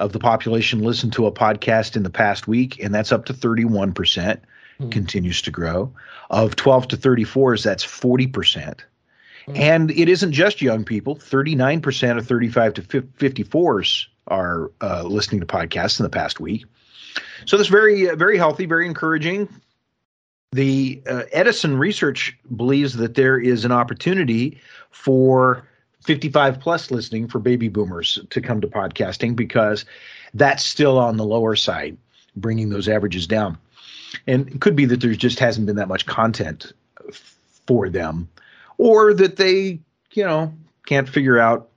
of 0.00 0.12
the 0.12 0.18
population 0.18 0.80
listened 0.80 1.14
to 1.14 1.26
a 1.26 1.32
podcast 1.32 1.96
in 1.96 2.02
the 2.02 2.10
past 2.10 2.46
week, 2.46 2.82
and 2.82 2.94
that's 2.94 3.12
up 3.12 3.24
to 3.26 3.32
31%. 3.32 3.94
percent 3.94 4.40
hmm. 4.78 4.90
Continues 4.90 5.40
to 5.42 5.50
grow. 5.50 5.92
Of 6.28 6.56
12 6.56 6.88
to 6.88 6.96
34s, 6.96 7.64
that's 7.64 7.86
40%. 7.86 8.80
And 9.54 9.90
it 9.90 10.10
isn't 10.10 10.32
just 10.32 10.60
young 10.60 10.84
people. 10.84 11.16
39% 11.16 12.18
of 12.18 12.26
35 12.26 12.74
to 12.74 12.82
54s 12.82 14.06
are 14.28 14.70
uh, 14.80 15.02
listening 15.02 15.40
to 15.40 15.46
podcasts 15.46 15.98
in 15.98 16.04
the 16.04 16.10
past 16.10 16.40
week. 16.40 16.64
So 17.46 17.56
that's 17.56 17.68
very, 17.68 18.08
uh, 18.08 18.16
very 18.16 18.36
healthy, 18.36 18.66
very 18.66 18.86
encouraging. 18.86 19.48
The 20.52 21.02
uh, 21.06 21.24
Edison 21.32 21.78
research 21.78 22.36
believes 22.56 22.94
that 22.96 23.14
there 23.14 23.38
is 23.38 23.64
an 23.64 23.72
opportunity 23.72 24.60
for 24.90 25.66
55 26.04 26.60
plus 26.60 26.90
listening 26.90 27.28
for 27.28 27.38
baby 27.38 27.68
boomers 27.68 28.18
to 28.30 28.40
come 28.40 28.60
to 28.60 28.66
podcasting 28.66 29.36
because 29.36 29.84
that's 30.34 30.64
still 30.64 30.98
on 30.98 31.16
the 31.16 31.24
lower 31.24 31.54
side, 31.54 31.96
bringing 32.36 32.70
those 32.70 32.88
averages 32.88 33.26
down. 33.26 33.58
And 34.26 34.48
it 34.48 34.60
could 34.60 34.74
be 34.74 34.86
that 34.86 35.00
there 35.00 35.12
just 35.12 35.38
hasn't 35.38 35.66
been 35.66 35.76
that 35.76 35.88
much 35.88 36.06
content 36.06 36.72
for 37.66 37.90
them, 37.90 38.28
or 38.78 39.12
that 39.12 39.36
they, 39.36 39.80
you 40.12 40.24
know, 40.24 40.52
can't 40.86 41.08
figure 41.08 41.38
out 41.38 41.68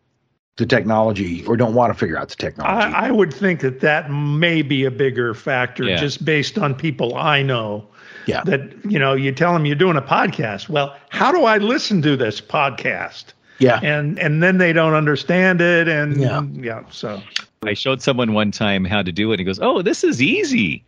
the 0.57 0.65
technology 0.65 1.45
or 1.45 1.55
don't 1.57 1.73
want 1.73 1.93
to 1.93 1.97
figure 1.97 2.17
out 2.17 2.29
the 2.29 2.35
technology. 2.35 2.93
I, 2.93 3.07
I 3.07 3.11
would 3.11 3.33
think 3.33 3.61
that 3.61 3.79
that 3.81 4.11
may 4.11 4.61
be 4.61 4.83
a 4.85 4.91
bigger 4.91 5.33
factor 5.33 5.83
Yeah. 5.85 5.95
just 5.97 6.23
based 6.25 6.57
on 6.57 6.75
people 6.75 7.15
I 7.15 7.41
know. 7.41 7.87
yeah. 8.27 8.43
That, 8.43 8.61
you 8.85 8.99
know, 8.99 9.13
you 9.13 9.31
tell 9.31 9.53
them 9.53 9.65
you're 9.65 9.75
doing 9.75 9.97
a 9.97 10.01
podcast. 10.01 10.69
Well, 10.69 10.95
how 11.09 11.31
do 11.31 11.45
I 11.45 11.57
listen 11.57 12.01
to 12.03 12.15
this 12.17 12.41
podcast? 12.41 13.25
yeah. 13.59 13.79
And 13.81 14.19
and 14.19 14.41
then 14.43 14.57
they 14.57 14.73
don't 14.73 14.93
understand 14.93 15.61
it. 15.61 15.87
And 15.87 16.17
Yeah. 16.19 16.41
yeah, 16.53 16.83
so 16.91 17.21
I 17.63 17.73
showed 17.73 18.01
someone 18.01 18.33
one 18.33 18.51
time 18.51 18.83
how 18.85 19.01
to 19.03 19.11
do 19.11 19.31
it. 19.31 19.35
And 19.35 19.39
he 19.39 19.45
goes, 19.45 19.59
"Oh, 19.61 19.81
this 19.81 20.03
is 20.03 20.21
easy." 20.21 20.83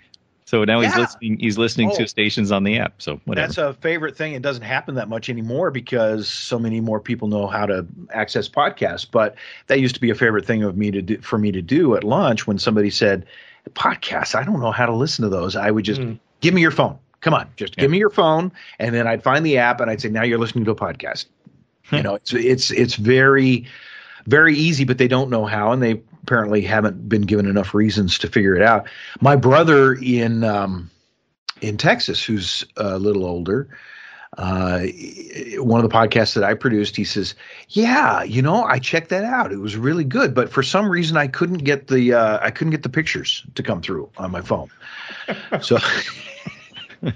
So 0.45 0.63
now 0.65 0.81
he's 0.81 0.95
listening. 0.95 1.39
He's 1.39 1.57
listening 1.57 1.89
Oh. 1.91 1.97
to 1.97 2.07
stations 2.07 2.51
on 2.51 2.63
the 2.63 2.77
app. 2.77 3.01
So 3.01 3.19
whatever. 3.25 3.47
That's 3.47 3.57
a 3.57 3.73
favorite 3.75 4.15
thing. 4.17 4.33
It 4.33 4.41
doesn't 4.41 4.63
happen 4.63 4.95
that 4.95 5.07
much 5.07 5.29
anymore 5.29 5.71
because 5.71 6.27
so 6.27 6.59
many 6.59 6.81
more 6.81 6.99
people 6.99 7.27
know 7.27 7.47
how 7.47 7.65
to 7.65 7.85
access 8.11 8.49
podcasts. 8.49 9.07
But 9.09 9.35
that 9.67 9.79
used 9.79 9.95
to 9.95 10.01
be 10.01 10.09
a 10.09 10.15
favorite 10.15 10.45
thing 10.45 10.63
of 10.63 10.75
me 10.77 10.91
to 10.91 11.01
do, 11.01 11.17
for 11.21 11.37
me 11.37 11.51
to 11.53 11.61
do 11.61 11.95
at 11.95 12.03
lunch 12.03 12.45
when 12.45 12.59
somebody 12.59 12.89
said, 12.89 13.25
"Podcasts, 13.71 14.35
I 14.35 14.43
don't 14.43 14.59
know 14.59 14.71
how 14.71 14.85
to 14.85 14.93
listen 14.93 15.23
to 15.23 15.29
those." 15.29 15.55
I 15.55 15.71
would 15.71 15.85
just 15.85 16.01
Mm. 16.01 16.19
give 16.41 16.53
me 16.53 16.61
your 16.61 16.71
phone. 16.71 16.97
Come 17.21 17.33
on, 17.33 17.47
just 17.55 17.75
Yeah. 17.77 17.83
give 17.83 17.91
me 17.91 17.97
your 17.99 18.09
phone, 18.09 18.51
and 18.79 18.93
then 18.93 19.07
I'd 19.07 19.23
find 19.23 19.45
the 19.45 19.57
app 19.57 19.79
and 19.79 19.89
I'd 19.89 20.01
say, 20.01 20.09
"Now 20.09 20.23
you're 20.23 20.39
listening 20.39 20.65
to 20.65 20.71
a 20.71 20.75
podcast." 20.75 21.25
you 21.91 22.01
know, 22.01 22.15
it's 22.15 22.33
it's 22.33 22.71
it's 22.71 22.95
very 22.95 23.65
very 24.25 24.55
easy, 24.55 24.83
but 24.85 24.97
they 24.97 25.07
don't 25.07 25.29
know 25.29 25.45
how, 25.45 25.71
and 25.71 25.81
they 25.83 26.01
apparently 26.23 26.61
haven't 26.61 27.07
been 27.07 27.23
given 27.23 27.45
enough 27.45 27.73
reasons 27.73 28.17
to 28.17 28.27
figure 28.27 28.55
it 28.55 28.63
out. 28.63 28.87
My 29.21 29.35
brother 29.35 29.93
in 29.93 30.43
um, 30.43 30.89
in 31.61 31.77
Texas, 31.77 32.23
who's 32.23 32.65
a 32.77 32.97
little 32.97 33.25
older, 33.25 33.69
uh, 34.37 34.85
one 35.57 35.83
of 35.83 35.89
the 35.89 35.95
podcasts 35.95 36.33
that 36.33 36.43
I 36.43 36.53
produced, 36.53 36.95
he 36.95 37.03
says, 37.03 37.35
"Yeah, 37.69 38.23
you 38.23 38.41
know, 38.41 38.63
I 38.63 38.79
checked 38.79 39.09
that 39.09 39.25
out. 39.25 39.51
It 39.51 39.59
was 39.59 39.77
really 39.77 40.03
good, 40.03 40.33
but 40.33 40.49
for 40.49 40.63
some 40.63 40.89
reason, 40.89 41.17
I 41.17 41.27
couldn't 41.27 41.59
get 41.59 41.87
the 41.87 42.13
uh, 42.13 42.39
I 42.41 42.49
couldn't 42.49 42.71
get 42.71 42.83
the 42.83 42.89
pictures 42.89 43.45
to 43.55 43.63
come 43.63 43.81
through 43.81 44.09
on 44.17 44.31
my 44.31 44.41
phone." 44.41 44.69
so. 45.61 45.77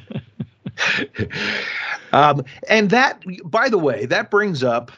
um, 2.12 2.44
and 2.70 2.90
that, 2.90 3.24
by 3.46 3.70
the 3.70 3.78
way, 3.78 4.06
that 4.06 4.30
brings 4.30 4.64
up 4.64 4.92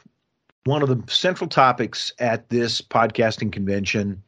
one 0.69 0.83
of 0.83 0.87
the 0.87 1.11
central 1.11 1.49
topics 1.49 2.13
at 2.19 2.47
this 2.49 2.81
podcasting 2.81 3.51
convention 3.51 4.21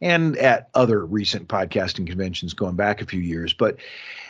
and 0.00 0.36
at 0.38 0.68
other 0.74 1.06
recent 1.06 1.48
podcasting 1.48 2.06
conventions 2.06 2.52
going 2.52 2.76
back 2.76 3.00
a 3.00 3.06
few 3.06 3.20
years. 3.20 3.52
But 3.52 3.76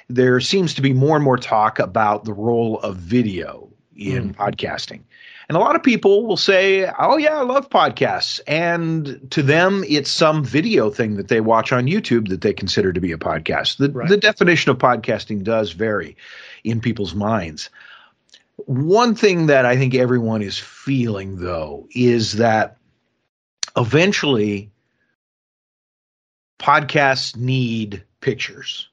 there 0.08 0.40
seems 0.40 0.74
to 0.74 0.82
be 0.82 0.92
more 0.92 1.16
and 1.16 1.24
more 1.24 1.38
talk 1.38 1.78
about 1.78 2.24
the 2.24 2.34
role 2.34 2.78
of 2.80 2.96
video 2.96 3.68
in 3.96 4.34
mm. 4.34 4.36
podcasting. 4.36 5.00
And 5.48 5.56
a 5.56 5.60
lot 5.60 5.74
of 5.74 5.82
people 5.82 6.26
will 6.26 6.36
say, 6.36 6.90
Oh, 6.98 7.16
yeah, 7.16 7.38
I 7.38 7.42
love 7.42 7.70
podcasts. 7.70 8.40
And 8.46 9.26
to 9.30 9.42
them, 9.42 9.82
it's 9.88 10.10
some 10.10 10.44
video 10.44 10.90
thing 10.90 11.16
that 11.16 11.28
they 11.28 11.40
watch 11.40 11.72
on 11.72 11.86
YouTube 11.86 12.28
that 12.28 12.42
they 12.42 12.52
consider 12.52 12.92
to 12.92 13.00
be 13.00 13.12
a 13.12 13.18
podcast. 13.18 13.78
The, 13.78 13.90
Right. 13.90 14.08
the 14.08 14.18
definition 14.18 14.70
of 14.70 14.76
podcasting 14.76 15.42
does 15.42 15.72
vary 15.72 16.16
in 16.64 16.80
people's 16.80 17.14
minds. 17.14 17.70
One 18.68 19.14
thing 19.14 19.46
that 19.46 19.64
I 19.64 19.78
think 19.78 19.94
everyone 19.94 20.42
is 20.42 20.58
feeling, 20.58 21.36
though, 21.36 21.88
is 21.92 22.34
that 22.34 22.76
eventually 23.78 24.70
podcasts 26.58 27.34
need 27.34 28.04
pictures. 28.20 28.90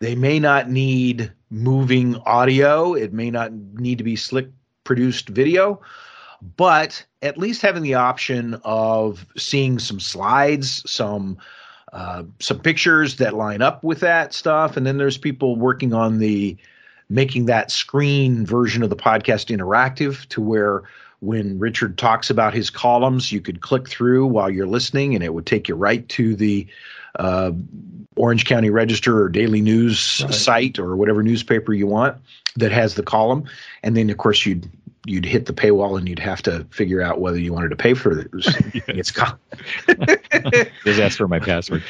They 0.00 0.16
may 0.16 0.40
not 0.40 0.68
need 0.68 1.32
moving 1.48 2.16
audio, 2.26 2.94
it 2.94 3.12
may 3.12 3.30
not 3.30 3.52
need 3.52 3.98
to 3.98 4.04
be 4.04 4.16
slick 4.16 4.48
produced 4.82 5.28
video, 5.28 5.80
but 6.56 7.04
at 7.22 7.38
least 7.38 7.62
having 7.62 7.84
the 7.84 7.94
option 7.94 8.60
of 8.64 9.24
seeing 9.36 9.78
some 9.78 10.00
slides, 10.00 10.82
some 10.90 11.38
uh, 11.92 12.24
some 12.40 12.58
pictures 12.58 13.14
that 13.18 13.34
line 13.34 13.62
up 13.62 13.84
with 13.84 14.00
that 14.00 14.34
stuff, 14.34 14.76
and 14.76 14.84
then 14.84 14.98
there's 14.98 15.18
people 15.18 15.54
working 15.54 15.94
on 15.94 16.18
the 16.18 16.56
making 17.08 17.46
that 17.46 17.70
screen 17.70 18.46
version 18.46 18.82
of 18.82 18.90
the 18.90 18.96
podcast 18.96 19.54
interactive 19.56 20.26
to 20.28 20.40
where 20.40 20.82
when 21.20 21.58
Richard 21.58 21.96
talks 21.96 22.28
about 22.28 22.52
his 22.52 22.70
columns, 22.70 23.32
you 23.32 23.40
could 23.40 23.60
click 23.62 23.88
through 23.88 24.26
while 24.26 24.50
you're 24.50 24.66
listening, 24.66 25.14
and 25.14 25.24
it 25.24 25.32
would 25.32 25.46
take 25.46 25.68
you 25.68 25.74
right 25.74 26.06
to 26.10 26.34
the 26.36 26.66
uh, 27.18 27.52
Orange 28.16 28.44
County 28.44 28.70
Register 28.70 29.22
or 29.22 29.28
Daily 29.28 29.60
News 29.60 30.20
Right. 30.22 30.34
site 30.34 30.78
or 30.78 30.96
whatever 30.96 31.22
newspaper 31.22 31.72
you 31.72 31.86
want 31.86 32.16
that 32.56 32.72
has 32.72 32.94
the 32.94 33.02
column, 33.02 33.44
and 33.82 33.96
then 33.96 34.10
of 34.10 34.18
course 34.18 34.44
you'd 34.44 34.70
you'd 35.06 35.24
hit 35.24 35.46
the 35.46 35.52
paywall 35.52 35.98
and 35.98 36.08
you'd 36.08 36.18
have 36.18 36.42
to 36.42 36.66
figure 36.70 37.02
out 37.02 37.20
whether 37.20 37.38
you 37.38 37.52
wanted 37.52 37.68
to 37.70 37.76
pay 37.76 37.94
for 37.94 38.18
it. 38.20 38.30
It's 38.88 39.10
col- 39.10 39.38
Just 40.84 41.00
ask 41.00 41.16
for 41.18 41.28
my 41.28 41.38
password. 41.38 41.82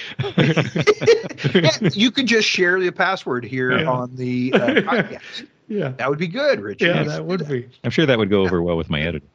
you 1.95 2.11
could 2.11 2.27
just 2.27 2.49
share 2.49 2.81
the 2.81 2.91
password 2.95 3.45
here 3.45 3.79
Yeah. 3.79 3.91
on 3.91 4.17
the 4.17 4.53
uh, 4.55 4.59
podcast. 4.59 5.47
Yeah. 5.69 5.89
That 5.97 6.11
would 6.11 6.19
be 6.19 6.29
good, 6.29 6.61
Richard. 6.61 6.89
Yeah, 6.95 7.03
that 7.05 7.25
would 7.25 7.49
be. 7.49 7.69
I'm 7.85 7.91
sure 7.91 8.05
that 8.07 8.19
would 8.19 8.29
go 8.31 8.43
over 8.43 8.63
well 8.63 8.77
with 8.77 8.91
my 8.91 9.01
editor. 9.01 9.27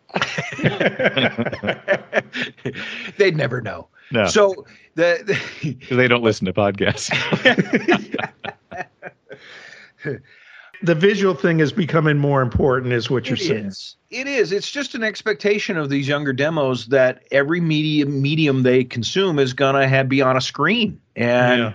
They'd 3.18 3.36
never 3.36 3.62
know. 3.62 3.88
No, 4.12 4.26
So 4.28 4.66
the, 4.96 5.22
the 5.26 5.74
'cause 5.88 5.98
they 5.98 6.08
don't 6.08 6.24
listen 6.24 6.46
to 6.46 6.54
podcasts. 6.54 7.10
The 10.82 10.96
visual 10.96 11.34
thing 11.34 11.60
is 11.60 11.72
becoming 11.72 12.18
more 12.18 12.42
important, 12.42 12.94
is 12.94 13.10
what 13.10 13.28
you're 13.28 13.36
It 13.36 13.42
saying. 13.42 13.66
is. 13.66 13.96
It 14.10 14.28
is. 14.28 14.52
It's 14.52 14.72
just 14.72 14.96
an 14.96 15.04
expectation 15.04 15.78
of 15.78 15.90
these 15.90 16.08
younger 16.08 16.34
demos 16.34 16.88
that 16.88 17.24
every 17.32 17.60
medium 17.62 18.22
medium 18.22 18.64
they 18.64 18.84
consume 18.84 19.40
is 19.40 19.54
gonna 19.54 19.88
have 19.88 20.08
be 20.10 20.22
on 20.22 20.38
a 20.38 20.42
screen, 20.42 21.00
and 21.16 21.60
Yeah. 21.60 21.74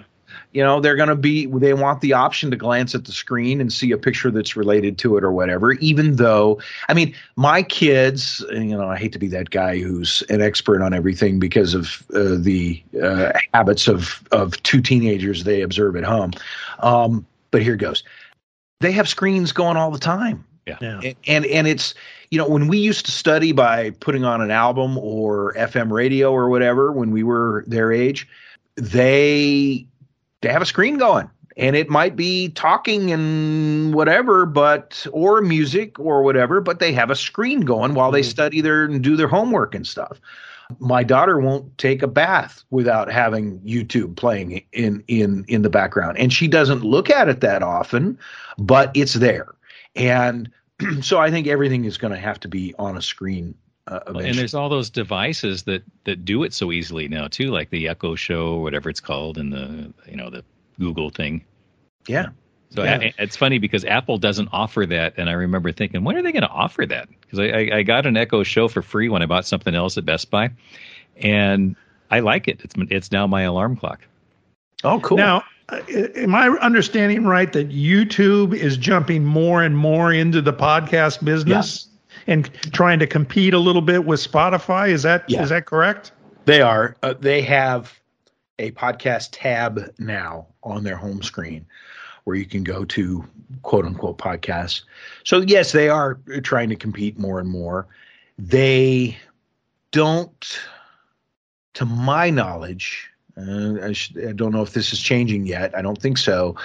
you 0.53 0.63
know 0.65 0.81
they're 0.81 0.97
gonna 0.97 1.15
be. 1.17 1.47
They 1.47 1.75
want 1.75 2.01
the 2.01 2.15
option 2.15 2.51
to 2.51 2.57
glance 2.57 2.95
at 2.95 3.05
the 3.05 3.13
screen 3.13 3.61
and 3.61 3.73
see 3.73 3.93
a 3.93 3.99
picture 3.99 4.31
that's 4.31 4.57
related 4.57 4.99
to 4.99 5.17
it 5.17 5.23
or 5.23 5.31
whatever. 5.33 5.73
Even 5.75 6.17
though, 6.17 6.61
I 6.89 6.95
mean, 6.95 7.15
my 7.37 7.63
kids, 7.63 8.45
you 8.51 8.77
know, 8.77 8.89
I 8.89 8.97
hate 8.97 9.13
to 9.13 9.19
be 9.19 9.29
that 9.29 9.51
guy 9.51 9.79
who's 9.79 10.23
an 10.31 10.41
expert 10.41 10.81
on 10.83 10.95
everything 10.95 11.39
because 11.39 11.75
of 11.75 12.03
uh, 12.15 12.37
the 12.39 12.83
uh, 13.03 13.33
habits 13.53 13.87
of 13.87 14.23
of 14.33 14.61
two 14.65 14.81
teenagers 14.81 15.45
they 15.45 15.61
observe 15.61 15.95
at 15.95 16.05
home. 16.05 16.33
Um, 16.81 17.27
but 17.51 17.63
here 17.63 17.77
goes. 17.77 18.03
They 18.81 18.93
have 18.93 19.09
screens 19.09 19.53
going 19.53 19.77
all 19.77 19.91
the 19.91 19.99
time 19.99 20.45
Yeah. 20.67 20.77
and 20.81 21.15
and 21.27 21.47
and 21.47 21.67
it's 21.67 21.95
you 22.31 22.39
know 22.39 22.49
when 22.49 22.69
we 22.69 22.79
used 22.79 23.07
to 23.07 23.13
study 23.13 23.53
by 23.53 23.91
putting 23.91 24.25
on 24.25 24.41
an 24.41 24.51
album 24.51 24.99
or 24.99 25.55
FM 25.55 25.91
radio 25.91 26.33
or 26.33 26.49
whatever 26.49 26.93
when 26.93 27.11
we 27.11 27.23
were 27.23 27.65
their 27.67 27.93
age, 27.93 28.29
they 28.77 29.87
they 30.43 30.49
have 30.51 30.63
a 30.63 30.67
screen 30.67 30.99
going 30.99 31.31
and 31.57 31.77
it 31.77 31.89
might 31.89 32.17
be 32.17 32.49
talking 32.51 33.13
and 33.13 33.95
whatever, 33.95 34.45
but 34.45 35.07
or 35.13 35.41
music 35.41 35.99
or 36.01 36.23
whatever, 36.23 36.61
but 36.61 36.81
they 36.81 36.93
have 36.93 37.11
a 37.11 37.17
screen 37.17 37.61
going 37.61 37.95
while 37.95 38.11
they 38.11 38.23
Mhm. 38.23 38.25
study 38.31 38.61
their 38.61 38.85
and 38.85 39.03
do 39.03 39.17
their 39.17 39.29
homework 39.29 39.75
and 39.75 39.87
stuff. 39.87 40.21
My 40.79 41.03
daughter 41.03 41.39
won't 41.39 41.77
take 41.79 42.03
a 42.03 42.07
bath 42.07 42.65
without 42.71 43.11
having 43.11 43.61
YouTube 43.61 44.17
playing 44.17 44.65
in 44.73 45.05
in 45.09 45.45
in 45.49 45.63
the 45.63 45.71
background, 45.71 46.19
and 46.19 46.33
she 46.33 46.49
doesn't 46.49 46.83
look 46.83 47.11
at 47.11 47.29
it 47.29 47.41
that 47.41 47.63
often, 47.63 48.19
but 48.59 48.91
it's 48.95 49.15
there. 49.15 49.55
And 49.95 50.51
so 51.01 51.19
I 51.19 51.31
think 51.31 51.47
everything 51.47 51.85
is 51.85 51.99
going 51.99 52.13
to 52.13 52.19
have 52.19 52.41
to 52.41 52.49
be 52.49 52.75
on 52.79 52.97
a 52.97 53.03
screen 53.03 53.55
uh, 53.87 54.01
and 54.07 54.35
there's 54.35 54.55
all 54.55 54.69
those 54.71 54.89
devices 54.89 55.65
that 55.65 55.83
that 56.05 56.25
do 56.25 56.43
it 56.43 56.55
so 56.55 56.73
easily 56.73 57.07
now 57.07 57.29
too, 57.29 57.51
like 57.51 57.69
the 57.69 57.87
Echo 57.89 58.15
Show, 58.15 58.57
whatever 58.57 58.89
it's 58.89 59.01
called, 59.01 59.37
and 59.37 59.53
the 59.53 59.93
you 60.09 60.17
know 60.17 60.31
the 60.31 60.43
Google 60.79 61.11
thing. 61.11 61.45
yeah, 62.09 62.29
So 62.71 62.83
Yeah. 62.83 63.01
a- 63.01 63.15
it's 63.19 63.37
funny 63.37 63.59
because 63.59 63.85
Apple 63.85 64.19
doesn't 64.19 64.49
offer 64.53 64.85
that, 64.87 65.15
and 65.17 65.29
I 65.31 65.33
remember 65.35 65.71
thinking, 65.73 66.03
when 66.05 66.17
are 66.17 66.23
they 66.23 66.33
going 66.33 66.43
to 66.43 66.49
offer 66.49 66.85
that? 66.87 67.09
Because 67.21 67.39
I, 67.39 67.45
I, 67.45 67.71
I 67.79 67.83
got 67.83 68.05
an 68.07 68.17
Echo 68.17 68.43
Show 68.43 68.69
for 68.69 68.83
free 68.83 69.09
when 69.09 69.23
I 69.23 69.27
bought 69.27 69.47
something 69.47 69.75
else 69.75 69.97
at 69.97 70.05
Best 70.05 70.31
Buy, 70.31 70.51
and 71.17 71.77
I 72.11 72.21
like 72.21 72.49
it. 72.49 72.61
It's 72.65 72.75
it's 72.91 73.13
now 73.13 73.27
my 73.27 73.43
alarm 73.43 73.77
clock. 73.77 74.01
oh 74.83 75.01
cool. 75.01 75.17
Now, 75.19 75.43
uh, 75.69 75.81
am 76.17 76.35
I 76.35 76.49
understanding 76.49 77.25
right 77.25 77.53
that 77.53 77.71
YouTube 77.71 78.55
is 78.55 78.77
jumping 78.77 79.25
more 79.25 79.63
and 79.63 79.77
more 79.77 80.13
into 80.13 80.43
the 80.43 80.53
podcast 80.53 81.25
business 81.25 81.89
and 82.27 82.51
trying 82.73 82.99
to 82.99 83.07
compete 83.07 83.55
a 83.55 83.59
little 83.59 83.83
bit 83.83 84.05
with 84.05 84.21
Spotify? 84.21 84.89
Is 84.91 85.03
that 85.05 85.25
is 85.29 85.35
Yeah. 85.35 85.45
that 85.47 85.67
correct? 85.67 86.13
They 86.45 86.61
are. 86.61 86.97
Uh, 87.03 87.15
they 87.19 87.41
have 87.43 87.99
a 88.59 88.71
podcast 88.73 89.31
tab 89.33 89.93
now 89.99 90.47
on 90.63 90.85
their 90.85 90.97
home 90.97 91.23
screen 91.23 91.67
where 92.25 92.37
you 92.37 92.47
can 92.47 92.65
go 92.65 92.85
to 92.87 93.25
quote 93.63 93.85
unquote 93.85 94.19
podcasts. 94.19 94.83
So, 95.25 95.41
yes, 95.41 95.73
they 95.73 95.89
are 95.89 96.15
trying 96.43 96.69
to 96.71 96.77
compete 96.77 97.19
more 97.19 97.39
and 97.39 97.49
more. 97.49 97.87
They 98.39 99.17
don't, 99.93 100.59
to 101.75 101.85
my 101.85 102.31
knowledge, 102.31 103.11
uh, 103.37 103.75
I, 103.83 103.93
sh- 103.93 104.15
I 104.29 104.33
don't 104.33 104.53
know 104.53 104.63
if 104.63 104.73
this 104.73 104.93
is 104.93 105.01
changing 105.01 105.47
yet. 105.47 105.77
I 105.77 105.83
don't 105.83 106.01
think 106.01 106.19
so. 106.19 106.57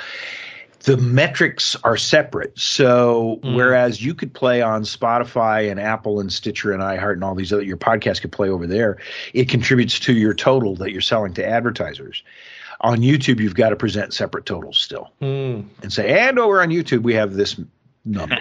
The 0.83 0.95
metrics 0.97 1.75
are 1.83 1.97
separate. 1.97 2.57
So, 2.57 3.39
Mm. 3.43 3.55
whereas 3.55 4.03
you 4.03 4.13
could 4.13 4.33
play 4.33 4.61
on 4.61 4.83
Spotify 4.83 5.69
and 5.69 5.79
Apple 5.79 6.19
and 6.21 6.31
Stitcher 6.31 6.71
and 6.71 6.81
iHeart 6.81 7.13
and 7.13 7.23
all 7.23 7.35
these 7.35 7.51
other, 7.51 7.63
your 7.63 7.75
podcast 7.77 8.21
could 8.21 8.31
play 8.31 8.49
over 8.49 8.65
there 8.65 8.97
it 9.33 9.49
contributes 9.49 9.99
to 9.99 10.13
your 10.13 10.33
total 10.33 10.75
that 10.77 10.91
you're 10.91 11.01
selling 11.01 11.33
to 11.33 11.45
advertisers. 11.45 12.23
On 12.81 12.99
YouTube, 12.99 13.39
you've 13.39 13.55
got 13.55 13.69
to 13.69 13.75
present 13.75 14.13
separate 14.13 14.45
totals 14.45 14.77
still 14.79 15.11
and 15.19 15.91
say, 15.91 16.27
and 16.27 16.39
over 16.39 16.61
on 16.61 16.69
YouTube, 16.69 17.01
we 17.03 17.15
have 17.15 17.33
this 17.33 17.59
number. 18.05 18.37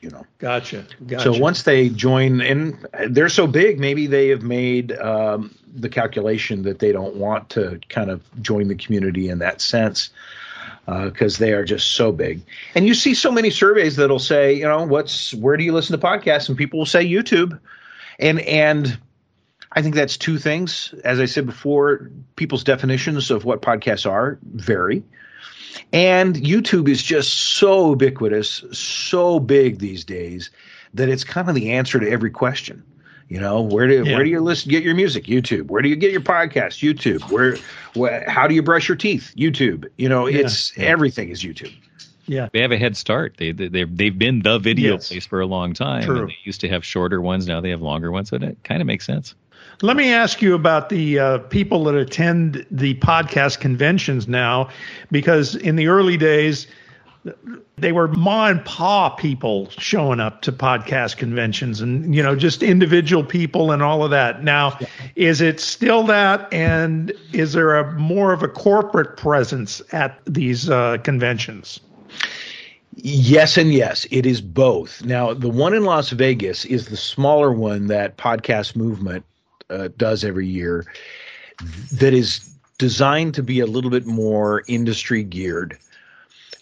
You 0.00 0.10
know, 0.10 0.26
Gotcha. 0.38 0.84
Gotcha. 1.06 1.32
so 1.32 1.38
once 1.38 1.62
they 1.62 1.88
join, 1.88 2.40
and 2.40 2.86
they're 3.10 3.28
so 3.28 3.46
big, 3.46 3.78
maybe 3.78 4.08
they 4.08 4.28
have 4.28 4.42
made 4.42 4.90
um, 4.92 5.54
the 5.72 5.88
calculation 5.88 6.62
that 6.62 6.80
they 6.80 6.90
don't 6.90 7.16
want 7.16 7.50
to 7.50 7.80
kind 7.88 8.10
of 8.10 8.20
join 8.42 8.66
the 8.68 8.74
community 8.74 9.28
in 9.28 9.38
that 9.38 9.60
sense. 9.60 10.10
because 10.86 11.38
they 11.38 11.52
are 11.52 11.64
just 11.64 11.92
so 11.92 12.10
big. 12.10 12.42
And 12.74 12.86
you 12.86 12.94
see 12.94 13.14
so 13.14 13.30
many 13.30 13.50
surveys 13.50 13.96
that'll 13.96 14.18
say, 14.18 14.54
you 14.54 14.64
know, 14.64 14.84
what's 14.84 15.32
where 15.34 15.56
do 15.56 15.62
you 15.62 15.72
listen 15.72 15.98
to 15.98 16.04
podcasts? 16.04 16.48
And 16.48 16.58
people 16.58 16.80
will 16.80 16.86
say 16.86 17.04
YouTube, 17.06 17.58
and 18.18 18.40
and 18.40 18.98
I 19.74 19.82
think 19.82 19.94
that's 19.94 20.16
two 20.18 20.38
things. 20.38 20.94
As 21.04 21.18
I 21.18 21.24
said 21.24 21.46
before, 21.46 22.10
people's 22.36 22.62
definitions 22.64 23.30
of 23.30 23.44
what 23.44 23.62
podcasts 23.62 24.08
are 24.10 24.38
vary. 24.42 25.02
And 25.92 26.34
YouTube 26.36 26.88
is 26.88 27.02
just 27.02 27.32
so 27.32 27.90
ubiquitous, 27.90 28.64
so 28.72 29.40
big 29.40 29.78
these 29.78 30.04
days 30.04 30.50
that 30.94 31.08
it's 31.08 31.24
kind 31.24 31.48
of 31.48 31.54
the 31.54 31.72
answer 31.72 31.98
to 31.98 32.08
every 32.10 32.30
question. 32.30 32.82
You 33.28 33.40
know, 33.40 33.62
where 33.62 33.86
do 33.88 34.04
Yeah. 34.04 34.16
where 34.16 34.24
do 34.24 34.30
you 34.30 34.40
listen 34.40 34.70
get 34.70 34.82
your 34.82 34.94
music? 34.94 35.24
YouTube. 35.24 35.68
Where 35.70 35.80
do 35.80 35.88
you 35.88 35.96
get 35.96 36.12
your 36.12 36.20
podcast? 36.20 36.82
YouTube. 36.86 37.22
Where, 37.30 37.56
where 37.94 38.28
how 38.28 38.46
do 38.46 38.54
you 38.54 38.62
brush 38.62 38.88
your 38.88 38.96
teeth? 38.96 39.32
YouTube. 39.38 39.86
You 39.96 40.10
know, 40.10 40.26
it's 40.26 40.76
everything 40.76 41.30
is 41.30 41.42
YouTube. 41.42 41.72
Yeah. 42.26 42.48
They 42.52 42.60
have 42.60 42.72
a 42.72 42.78
head 42.78 42.94
start. 42.94 43.36
They 43.38 43.52
they 43.52 43.68
they've, 43.68 43.96
they've 43.96 44.18
been 44.18 44.40
the 44.42 44.58
video 44.58 44.94
Yes. 44.94 45.08
place 45.08 45.24
for 45.24 45.40
a 45.40 45.46
long 45.46 45.72
time. 45.72 46.04
True. 46.04 46.20
And 46.20 46.28
they 46.28 46.36
used 46.44 46.60
to 46.60 46.68
have 46.68 46.84
shorter 46.84 47.22
ones. 47.22 47.46
Now 47.46 47.62
they 47.62 47.70
have 47.70 47.80
longer 47.80 48.12
ones. 48.12 48.28
So 48.28 48.36
it 48.36 48.58
kind 48.64 48.82
of 48.82 48.86
makes 48.86 49.06
sense. 49.06 49.34
Let 49.82 49.96
me 49.96 50.12
ask 50.12 50.40
you 50.40 50.54
about 50.54 50.90
the 50.90 51.18
uh, 51.18 51.38
people 51.38 51.84
that 51.84 51.96
attend 51.96 52.64
the 52.70 52.94
podcast 52.94 53.58
conventions 53.58 54.28
now, 54.28 54.68
because 55.10 55.56
in 55.56 55.74
the 55.74 55.88
early 55.88 56.16
days, 56.16 56.68
they 57.76 57.90
were 57.90 58.06
ma 58.06 58.46
and 58.46 58.64
pa 58.64 59.10
people 59.10 59.68
showing 59.70 60.20
up 60.20 60.42
to 60.42 60.52
podcast 60.52 61.16
conventions 61.16 61.80
and, 61.80 62.14
you 62.14 62.22
know, 62.22 62.36
just 62.36 62.62
individual 62.62 63.24
people 63.24 63.72
and 63.72 63.82
all 63.82 64.04
of 64.04 64.10
that. 64.10 64.44
Now, 64.44 64.78
is 65.16 65.40
it 65.40 65.58
still 65.58 66.04
that? 66.04 66.52
And 66.52 67.12
is 67.32 67.52
there 67.52 67.76
a 67.76 67.92
more 67.98 68.32
of 68.32 68.44
a 68.44 68.48
corporate 68.48 69.16
presence 69.16 69.82
at 69.90 70.16
these 70.26 70.70
uh, 70.70 70.98
conventions? 70.98 71.80
Yes 72.94 73.56
and 73.56 73.72
yes, 73.72 74.06
it 74.12 74.26
is 74.26 74.40
both. 74.40 75.04
Now, 75.04 75.34
the 75.34 75.48
one 75.48 75.74
in 75.74 75.84
Las 75.84 76.10
Vegas 76.10 76.64
is 76.66 76.86
the 76.86 76.96
smaller 76.96 77.50
one 77.50 77.88
that 77.88 78.16
Podcast 78.16 78.76
Movement 78.76 79.24
uh, 79.72 79.88
does 79.96 80.24
every 80.24 80.46
year 80.46 80.86
that 81.92 82.12
is 82.12 82.48
designed 82.78 83.34
to 83.34 83.42
be 83.42 83.60
a 83.60 83.66
little 83.66 83.90
bit 83.90 84.06
more 84.06 84.64
industry 84.68 85.22
geared. 85.22 85.78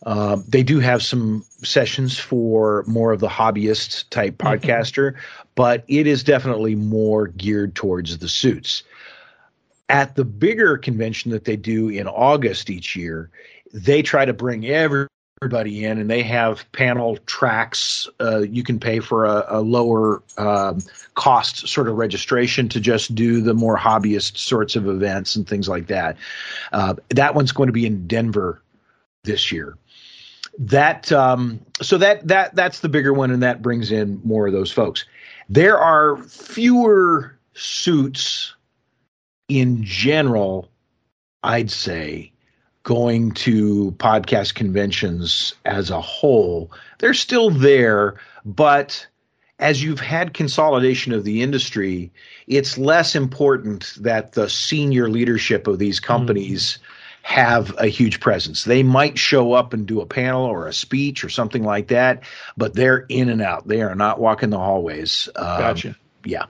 Uh, 0.04 0.38
they 0.48 0.62
do 0.62 0.78
have 0.78 1.02
some 1.02 1.44
sessions 1.62 2.18
for 2.18 2.84
more 2.86 3.12
of 3.12 3.20
the 3.20 3.28
hobbyist 3.28 4.08
type 4.10 4.38
podcaster, 4.38 5.14
but 5.54 5.84
it 5.88 6.06
is 6.06 6.22
definitely 6.22 6.74
more 6.74 7.28
geared 7.28 7.74
towards 7.74 8.18
the 8.18 8.28
suits. 8.28 8.82
At 9.88 10.14
the 10.14 10.24
bigger 10.24 10.78
convention 10.78 11.30
that 11.32 11.44
they 11.44 11.56
do 11.56 11.88
in 11.88 12.06
August 12.06 12.70
each 12.70 12.96
year, 12.96 13.30
they 13.72 14.02
try 14.02 14.24
to 14.24 14.32
bring 14.32 14.66
every 14.66 15.06
everybody 15.42 15.86
in, 15.86 15.98
and 15.98 16.10
they 16.10 16.22
have 16.22 16.70
panel 16.72 17.16
tracks. 17.24 18.06
Uh, 18.20 18.40
you 18.40 18.62
can 18.62 18.78
pay 18.78 19.00
for 19.00 19.24
a, 19.24 19.46
a 19.48 19.60
lower 19.62 20.22
um, 20.36 20.82
cost 21.14 21.66
sort 21.66 21.88
of 21.88 21.96
registration 21.96 22.68
to 22.68 22.78
just 22.78 23.14
do 23.14 23.40
the 23.40 23.54
more 23.54 23.74
hobbyist 23.78 24.36
sorts 24.36 24.76
of 24.76 24.86
events 24.86 25.36
and 25.36 25.48
things 25.48 25.66
like 25.66 25.86
that. 25.86 26.18
Uh, 26.74 26.94
that 27.08 27.34
one's 27.34 27.52
going 27.52 27.68
to 27.68 27.72
be 27.72 27.86
in 27.86 28.06
Denver 28.06 28.60
this 29.24 29.50
year. 29.50 29.78
That 30.58 31.10
um, 31.10 31.64
so 31.80 31.96
that 31.96 32.28
that 32.28 32.54
that's 32.54 32.80
the 32.80 32.90
bigger 32.90 33.14
one, 33.14 33.30
and 33.30 33.42
that 33.42 33.62
brings 33.62 33.90
in 33.90 34.20
more 34.22 34.46
of 34.46 34.52
those 34.52 34.70
folks. 34.70 35.06
There 35.48 35.78
are 35.78 36.18
fewer 36.18 37.38
suits 37.54 38.54
in 39.48 39.82
general, 39.84 40.68
I'd 41.42 41.70
say, 41.70 42.30
going 42.82 43.32
to 43.32 43.92
podcast 43.98 44.54
conventions 44.54 45.54
as 45.64 45.90
a 45.90 46.00
whole. 46.00 46.70
They're 46.98 47.14
still 47.14 47.50
there, 47.50 48.20
but 48.44 49.06
as 49.58 49.82
you've 49.82 50.00
had 50.00 50.32
consolidation 50.32 51.12
of 51.12 51.24
the 51.24 51.42
industry, 51.42 52.10
it's 52.46 52.78
less 52.78 53.14
important 53.14 53.92
that 54.00 54.32
the 54.32 54.48
senior 54.48 55.08
leadership 55.10 55.66
of 55.66 55.78
these 55.78 56.00
companies 56.00 56.78
have 57.22 57.74
a 57.78 57.86
huge 57.86 58.18
presence. 58.20 58.64
They 58.64 58.82
might 58.82 59.18
show 59.18 59.52
up 59.52 59.74
and 59.74 59.86
do 59.86 60.00
a 60.00 60.06
panel 60.06 60.46
or 60.46 60.66
a 60.66 60.72
speech 60.72 61.22
or 61.22 61.28
something 61.28 61.62
like 61.62 61.88
that, 61.88 62.22
but 62.56 62.74
they're 62.74 63.04
in 63.10 63.28
and 63.28 63.42
out. 63.42 63.68
They 63.68 63.82
are 63.82 63.94
not 63.94 64.18
walking 64.18 64.48
the 64.48 64.58
hallways. 64.58 65.28
Um, 65.36 65.60
Gotcha. 65.60 65.96
Yeah. 66.24 66.46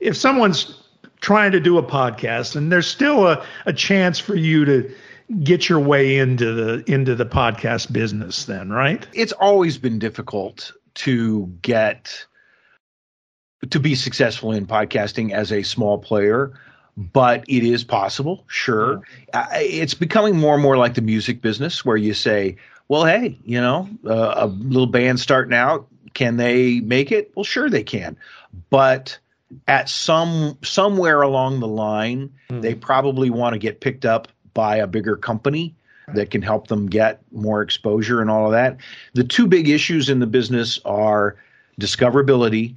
if 0.00 0.16
someone's 0.16 0.82
trying 1.20 1.52
to 1.52 1.60
do 1.60 1.78
a 1.78 1.82
podcast 1.82 2.56
and 2.56 2.72
there's 2.72 2.86
still 2.88 3.28
a, 3.28 3.44
a 3.66 3.72
chance 3.72 4.18
for 4.18 4.34
you 4.34 4.64
to 4.64 4.92
get 5.42 5.68
your 5.68 5.80
way 5.80 6.16
into 6.16 6.52
the 6.52 6.92
into 6.92 7.14
the 7.14 7.26
podcast 7.26 7.92
business 7.92 8.44
then 8.44 8.70
right? 8.70 9.06
It's 9.12 9.32
always 9.32 9.78
been 9.78 9.98
difficult 9.98 10.72
to 10.94 11.46
get 11.62 12.26
to 13.68 13.78
be 13.78 13.94
successful 13.94 14.52
in 14.52 14.66
podcasting 14.66 15.32
as 15.32 15.52
a 15.52 15.62
small 15.62 15.98
player 15.98 16.52
but 16.96 17.44
it 17.48 17.62
is 17.62 17.84
possible 17.84 18.44
sure. 18.48 19.02
It's 19.32 19.94
becoming 19.94 20.36
more 20.36 20.54
and 20.54 20.62
more 20.62 20.76
like 20.76 20.94
the 20.94 21.02
music 21.02 21.40
business 21.40 21.84
where 21.84 21.96
you 21.96 22.14
say 22.14 22.56
well 22.88 23.04
hey 23.04 23.38
you 23.44 23.60
know 23.60 23.88
uh, 24.04 24.34
a 24.36 24.46
little 24.46 24.86
band 24.86 25.20
starting 25.20 25.54
out 25.54 25.86
can 26.14 26.36
they 26.36 26.80
make 26.80 27.12
it? 27.12 27.32
Well 27.34 27.44
sure 27.44 27.70
they 27.70 27.82
can. 27.82 28.16
But 28.68 29.18
at 29.66 29.88
some 29.88 30.58
somewhere 30.62 31.22
along 31.22 31.60
the 31.60 31.68
line 31.68 32.32
they 32.48 32.74
probably 32.74 33.30
want 33.30 33.54
to 33.54 33.58
get 33.58 33.80
picked 33.80 34.04
up 34.04 34.28
by 34.60 34.76
a 34.76 34.86
bigger 34.86 35.16
company 35.16 35.74
that 36.12 36.30
can 36.30 36.42
help 36.42 36.66
them 36.66 36.86
get 36.86 37.22
more 37.32 37.62
exposure 37.62 38.20
and 38.20 38.28
all 38.30 38.44
of 38.44 38.52
that. 38.52 38.76
The 39.14 39.24
two 39.24 39.46
big 39.46 39.70
issues 39.70 40.10
in 40.10 40.18
the 40.18 40.26
business 40.26 40.78
are 40.84 41.36
discoverability. 41.80 42.74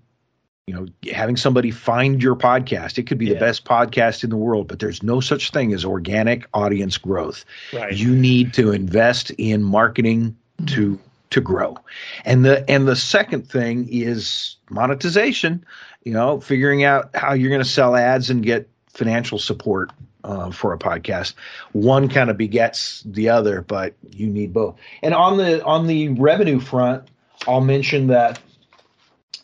You 0.65 0.73
know, 0.75 0.85
having 1.11 1.35
somebody 1.35 1.71
find 1.71 2.23
your 2.23 2.37
podcast. 2.37 2.97
It 2.97 3.03
could 3.03 3.17
be 3.17 3.25
Yeah. 3.25 3.33
the 3.33 3.39
best 3.41 3.65
podcast 3.65 4.23
in 4.23 4.29
the 4.29 4.37
world, 4.37 4.69
but 4.69 4.79
there's 4.79 5.03
no 5.03 5.19
such 5.19 5.51
thing 5.51 5.73
as 5.73 5.83
organic 5.83 6.47
audience 6.53 6.97
growth. 6.97 7.43
Right. 7.73 7.93
You 7.93 8.15
need 8.15 8.53
to 8.53 8.71
invest 8.71 9.31
in 9.31 9.61
marketing 9.61 10.37
to 10.67 10.97
to 11.31 11.41
grow. 11.41 11.75
And 12.23 12.45
the 12.45 12.63
and 12.71 12.87
the 12.87 12.95
second 12.95 13.49
thing 13.49 13.89
is 13.91 14.55
monetization, 14.69 15.65
you 16.05 16.13
know, 16.13 16.39
figuring 16.39 16.85
out 16.85 17.09
how 17.13 17.33
you're 17.33 17.49
going 17.49 17.61
to 17.61 17.67
sell 17.69 17.93
ads 17.97 18.29
and 18.29 18.41
get 18.41 18.69
financial 18.87 19.37
support 19.39 19.89
uh, 20.23 20.51
for 20.51 20.73
a 20.73 20.77
podcast. 20.79 21.33
One 21.73 22.07
kind 22.09 22.29
of 22.29 22.37
begets 22.37 23.01
the 23.05 23.29
other, 23.29 23.61
but 23.61 23.93
you 24.11 24.27
need 24.27 24.53
both. 24.53 24.75
And 25.01 25.13
on 25.13 25.37
the 25.37 25.63
on 25.63 25.87
the 25.87 26.09
revenue 26.09 26.59
front, 26.59 27.07
I'll 27.47 27.61
mention 27.61 28.07
that 28.07 28.39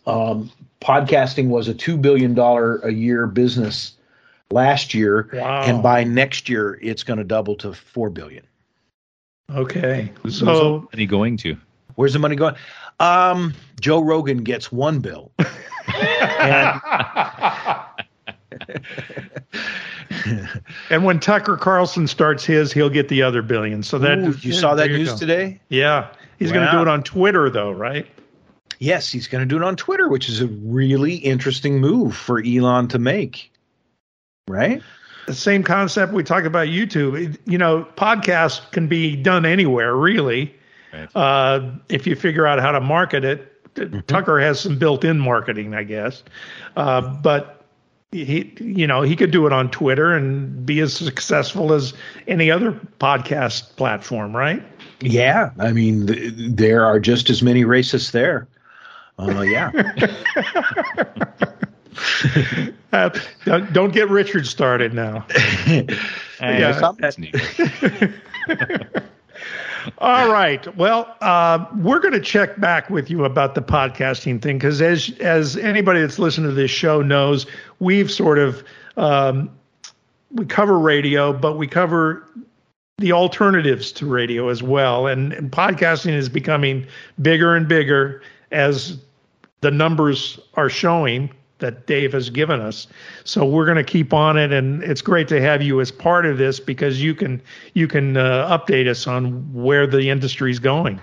um, 0.05 0.51
podcasting 0.81 1.47
was 1.49 1.67
a 1.67 1.73
two 1.73 1.97
billion 1.97 2.33
dollar 2.33 2.77
a 2.77 2.91
year 2.91 3.27
business 3.27 3.93
last 4.51 4.93
year, 4.93 5.29
Wow. 5.33 5.61
and 5.63 5.83
by 5.83 6.03
next 6.03 6.49
year 6.49 6.79
it's 6.81 7.03
going 7.03 7.17
to 7.19 7.23
double 7.23 7.55
to 7.57 7.73
four 7.73 8.09
billion. 8.09 8.43
okay 9.53 10.11
Who's 10.23 10.39
so 10.39 10.89
any 10.93 11.05
going 11.05 11.37
to? 11.37 11.55
Where's 11.95 12.13
the 12.13 12.19
money 12.19 12.35
going? 12.35 12.55
Um, 12.99 13.53
Joe 13.79 14.01
Rogan 14.01 14.43
gets 14.43 14.71
one 14.71 14.99
bill. 14.99 15.31
and 15.87 16.81
and 20.89 21.03
when 21.03 21.19
tucker 21.19 21.57
carlson 21.57 22.07
starts 22.07 22.43
his 22.45 22.71
he'll 22.73 22.89
get 22.89 23.07
the 23.09 23.21
other 23.21 23.41
billion 23.41 23.81
so 23.83 23.97
that 23.99 24.17
Ooh, 24.19 24.35
you 24.41 24.53
saw 24.53 24.75
that 24.75 24.87
news 24.89 25.13
today? 25.15 25.59
yeah 25.69 26.07
he's 26.37 26.51
going 26.51 26.65
to 26.65 26.71
do 26.71 26.81
it 26.81 26.87
on 26.87 27.03
twitter 27.03 27.49
though 27.49 27.71
right 27.71 28.07
Yes, 28.81 29.11
he's 29.11 29.27
going 29.27 29.41
to 29.41 29.45
do 29.45 29.57
it 29.57 29.63
on 29.63 29.75
Twitter, 29.75 30.07
which 30.07 30.29
is 30.29 30.39
a 30.39 30.47
really 30.47 31.15
interesting 31.15 31.81
move 31.81 32.15
for 32.15 32.41
Elon 32.41 32.87
to 32.87 32.97
make. 32.97 33.51
Right? 34.47 34.81
the 35.25 35.33
same 35.35 35.63
concept 35.63 36.11
we 36.13 36.23
talk 36.23 36.45
about 36.45 36.67
youtube 36.69 37.21
It- 37.35 37.41
you 37.45 37.57
know 37.59 37.85
podcasts 37.97 38.71
can 38.71 38.87
be 38.87 39.15
done 39.17 39.45
anywhere 39.45 39.95
really 39.95 40.55
Right. 40.93 41.09
uh, 41.15 41.69
if 41.89 42.07
you 42.07 42.15
figure 42.15 42.47
out 42.47 42.59
how 42.59 42.71
to 42.71 42.79
market 42.79 43.23
it 43.25 44.07
tucker 44.07 44.39
has 44.39 44.59
some 44.61 44.79
built-in 44.79 45.19
marketing 45.19 45.75
i 45.75 45.83
guess 45.83 46.23
uh, 46.77 47.01
but 47.01 47.58
he 48.11 48.51
you 48.59 48.87
know 48.87 49.01
he 49.03 49.15
could 49.15 49.29
do 49.31 49.45
it 49.45 49.53
on 49.53 49.69
twitter 49.69 50.15
and 50.15 50.65
be 50.65 50.79
as 50.79 50.93
successful 50.93 51.73
as 51.73 51.93
any 52.27 52.49
other 52.49 52.71
podcast 52.99 53.75
platform 53.75 54.35
right 54.35 54.63
Yeah. 55.01 55.51
I 55.59 55.71
mean, 55.71 56.07
th- 56.07 56.33
there 56.35 56.85
are 56.85 56.99
just 56.99 57.29
as 57.29 57.41
many 57.41 57.63
racists 57.63 58.11
there. 58.11 58.47
Uh, 59.17 59.41
yeah. 59.41 59.71
uh, 62.93 63.09
don't, 63.45 63.73
don't 63.73 63.93
get 63.93 64.09
richard 64.09 64.45
started 64.47 64.93
now 64.93 65.25
Yeah. 66.41 66.91
All 69.99 70.31
right. 70.31 70.75
Well, 70.77 71.15
uh, 71.21 71.65
we're 71.77 71.99
going 71.99 72.13
to 72.13 72.19
check 72.19 72.59
back 72.59 72.89
with 72.89 73.09
you 73.09 73.25
about 73.25 73.55
the 73.55 73.61
podcasting 73.61 74.41
thing 74.41 74.57
because, 74.57 74.81
as 74.81 75.09
as 75.19 75.55
anybody 75.57 76.01
that's 76.01 76.19
listened 76.19 76.45
to 76.47 76.51
this 76.51 76.71
show 76.71 77.01
knows, 77.01 77.45
we've 77.79 78.11
sort 78.11 78.37
of 78.37 78.63
um, 78.97 79.49
we 80.31 80.45
cover 80.45 80.77
radio, 80.77 81.33
but 81.33 81.57
we 81.57 81.67
cover 81.67 82.27
the 82.97 83.11
alternatives 83.11 83.91
to 83.93 84.05
radio 84.05 84.49
as 84.49 84.61
well. 84.61 85.07
And, 85.07 85.33
and 85.33 85.51
podcasting 85.51 86.13
is 86.13 86.29
becoming 86.29 86.85
bigger 87.21 87.55
and 87.55 87.67
bigger 87.67 88.21
as 88.51 88.97
the 89.61 89.71
numbers 89.71 90.39
are 90.55 90.69
showing 90.69 91.31
that 91.59 91.87
Dave 91.87 92.13
has 92.13 92.29
given 92.29 92.61
us. 92.61 92.87
So 93.23 93.45
we're 93.45 93.65
going 93.65 93.77
to 93.77 93.83
keep 93.83 94.13
on 94.13 94.37
it, 94.37 94.51
and 94.53 94.81
it's 94.83 95.01
great 95.01 95.27
to 95.29 95.41
have 95.41 95.61
you 95.61 95.81
as 95.81 95.91
part 95.91 96.25
of 96.25 96.37
this 96.37 96.59
because 96.59 97.01
you 97.01 97.13
can 97.13 97.41
you 97.73 97.87
can 97.87 98.15
uh, 98.15 98.57
update 98.57 98.87
us 98.87 99.07
on 99.07 99.53
where 99.53 99.85
the 99.85 100.09
industry 100.09 100.51
is 100.51 100.59
going. 100.59 100.99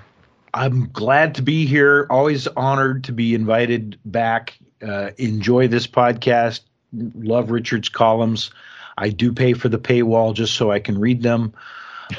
I'm 0.55 0.89
glad 0.93 1.35
to 1.35 1.43
be 1.43 1.67
here. 1.67 2.07
Always 2.09 2.47
honored 2.49 3.05
to 3.05 3.12
be 3.12 3.35
invited 3.35 3.99
back. 4.07 4.59
Uh, 4.83 5.11
enjoy 5.19 5.69
this 5.69 5.87
podcast. 5.87 6.61
Love 6.93 7.51
Richard's 7.51 7.89
columns. 7.89 8.51
I 8.99 9.11
do 9.11 9.33
pay 9.33 9.53
for 9.53 9.69
the 9.69 9.79
paywall 9.79 10.35
just 10.35 10.55
so 10.55 10.71
I 10.71 10.79
can 10.81 10.99
read 10.99 11.23
them. 11.23 11.53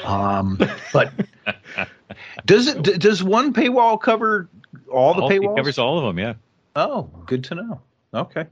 Um, 0.04 0.58
but 0.92 1.12
does 2.44 2.68
it? 2.68 2.82
d- 2.82 2.98
Does 2.98 3.22
one 3.24 3.52
paywall 3.52 4.00
cover 4.00 4.48
all 4.92 5.14
the 5.14 5.22
All- 5.22 5.28
he 5.30 5.38
paywalls? 5.38 5.56
covers 5.56 5.78
all 5.78 5.98
of 5.98 6.04
them. 6.04 6.18
Yeah. 6.18 6.34
oh, 6.76 7.04
good 7.26 7.42
to 7.44 7.54
know. 7.54 7.80
Okay, 8.14 8.46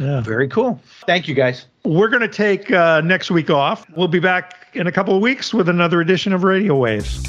Yeah. 0.00 0.20
very 0.22 0.48
cool. 0.48 0.80
Thank 1.06 1.28
you, 1.28 1.34
guys. 1.34 1.66
We're 1.84 2.08
going 2.08 2.22
to 2.22 2.28
take 2.28 2.70
uh, 2.70 3.02
next 3.02 3.30
week 3.30 3.50
off. 3.50 3.86
We'll 3.96 4.08
be 4.08 4.18
back 4.20 4.68
in 4.74 4.86
a 4.86 4.92
couple 4.92 5.14
of 5.14 5.20
weeks 5.20 5.52
with 5.52 5.68
another 5.68 6.00
edition 6.00 6.32
of 6.32 6.42
Radio 6.44 6.74
Waves. 6.76 7.22